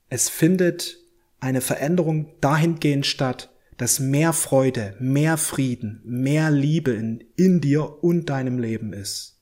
Es 0.09 0.29
findet 0.29 0.99
eine 1.41 1.61
Veränderung 1.61 2.35
dahingehend 2.41 3.07
statt, 3.07 3.51
dass 3.81 3.99
mehr 3.99 4.35
Freude, 4.35 4.95
mehr 5.01 5.39
Frieden, 5.39 6.03
mehr 6.05 6.51
Liebe 6.51 6.91
in, 6.91 7.25
in 7.37 7.63
dir 7.63 8.05
und 8.05 8.27
deinem 8.29 8.59
Leben 8.59 8.93
ist. 8.93 9.41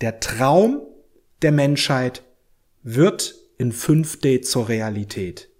Der 0.00 0.20
Traum 0.20 0.80
der 1.42 1.52
Menschheit 1.52 2.22
wird 2.82 3.34
in 3.58 3.74
5D 3.74 4.40
zur 4.40 4.70
Realität. 4.70 5.50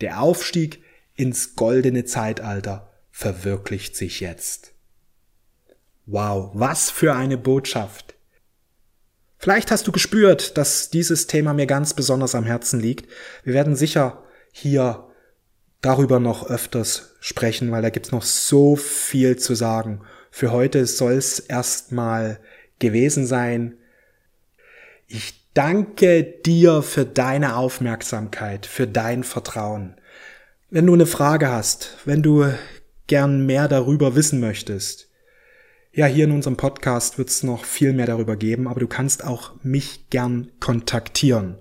Der 0.00 0.20
Aufstieg 0.20 0.82
ins 1.14 1.54
goldene 1.54 2.04
Zeitalter 2.04 2.90
verwirklicht 3.12 3.94
sich 3.94 4.18
jetzt. 4.18 4.74
Wow, 6.06 6.50
was 6.54 6.90
für 6.90 7.14
eine 7.14 7.38
Botschaft. 7.38 8.16
Vielleicht 9.38 9.70
hast 9.70 9.86
du 9.86 9.92
gespürt, 9.92 10.58
dass 10.58 10.90
dieses 10.90 11.28
Thema 11.28 11.54
mir 11.54 11.66
ganz 11.66 11.94
besonders 11.94 12.34
am 12.34 12.42
Herzen 12.42 12.80
liegt. 12.80 13.08
Wir 13.44 13.54
werden 13.54 13.76
sicher 13.76 14.24
hier 14.50 15.08
darüber 15.84 16.18
noch 16.18 16.48
öfters 16.48 17.14
sprechen, 17.20 17.70
weil 17.70 17.82
da 17.82 17.90
gibt's 17.90 18.12
noch 18.12 18.22
so 18.22 18.74
viel 18.76 19.36
zu 19.36 19.54
sagen. 19.54 20.00
Für 20.30 20.50
heute 20.50 20.86
soll 20.86 21.12
es 21.12 21.38
erstmal 21.38 22.40
gewesen 22.78 23.26
sein. 23.26 23.74
Ich 25.06 25.44
danke 25.52 26.22
dir 26.24 26.82
für 26.82 27.04
deine 27.04 27.56
Aufmerksamkeit, 27.56 28.66
für 28.66 28.86
dein 28.86 29.24
Vertrauen. 29.24 29.96
Wenn 30.70 30.86
du 30.86 30.94
eine 30.94 31.06
Frage 31.06 31.48
hast, 31.48 31.98
wenn 32.04 32.22
du 32.22 32.46
gern 33.06 33.44
mehr 33.44 33.68
darüber 33.68 34.16
wissen 34.16 34.40
möchtest, 34.40 35.08
ja, 35.92 36.06
hier 36.06 36.24
in 36.24 36.32
unserem 36.32 36.56
Podcast 36.56 37.18
wird 37.18 37.28
es 37.28 37.44
noch 37.44 37.64
viel 37.64 37.92
mehr 37.92 38.06
darüber 38.06 38.36
geben, 38.36 38.66
aber 38.66 38.80
du 38.80 38.88
kannst 38.88 39.22
auch 39.22 39.52
mich 39.62 40.10
gern 40.10 40.50
kontaktieren. 40.58 41.58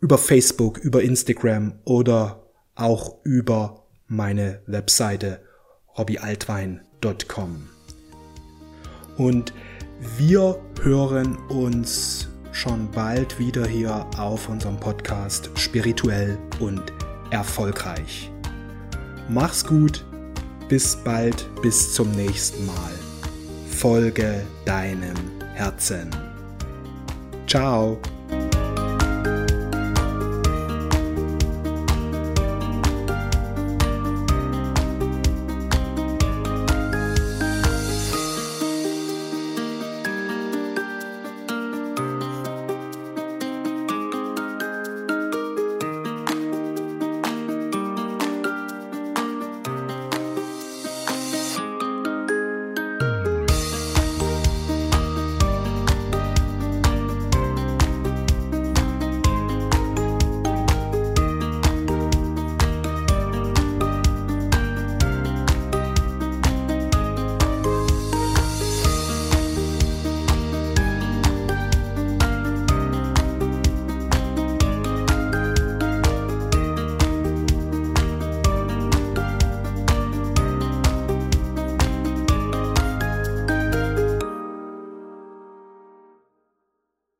Über 0.00 0.18
Facebook, 0.18 0.76
über 0.78 1.02
Instagram 1.02 1.78
oder 1.84 2.45
auch 2.76 3.16
über 3.24 3.82
meine 4.06 4.60
Webseite 4.66 5.40
robbyaltwein.com. 5.98 7.68
Und 9.16 9.52
wir 10.18 10.60
hören 10.82 11.36
uns 11.48 12.28
schon 12.52 12.90
bald 12.90 13.38
wieder 13.38 13.66
hier 13.66 14.06
auf 14.18 14.48
unserem 14.48 14.78
Podcast 14.78 15.50
Spirituell 15.56 16.38
und 16.60 16.82
erfolgreich. 17.30 18.30
Mach's 19.28 19.64
gut, 19.64 20.04
bis 20.68 20.96
bald, 20.96 21.48
bis 21.62 21.94
zum 21.94 22.10
nächsten 22.12 22.64
Mal. 22.66 22.92
Folge 23.70 24.42
deinem 24.64 25.16
Herzen. 25.54 26.10
Ciao. 27.46 27.98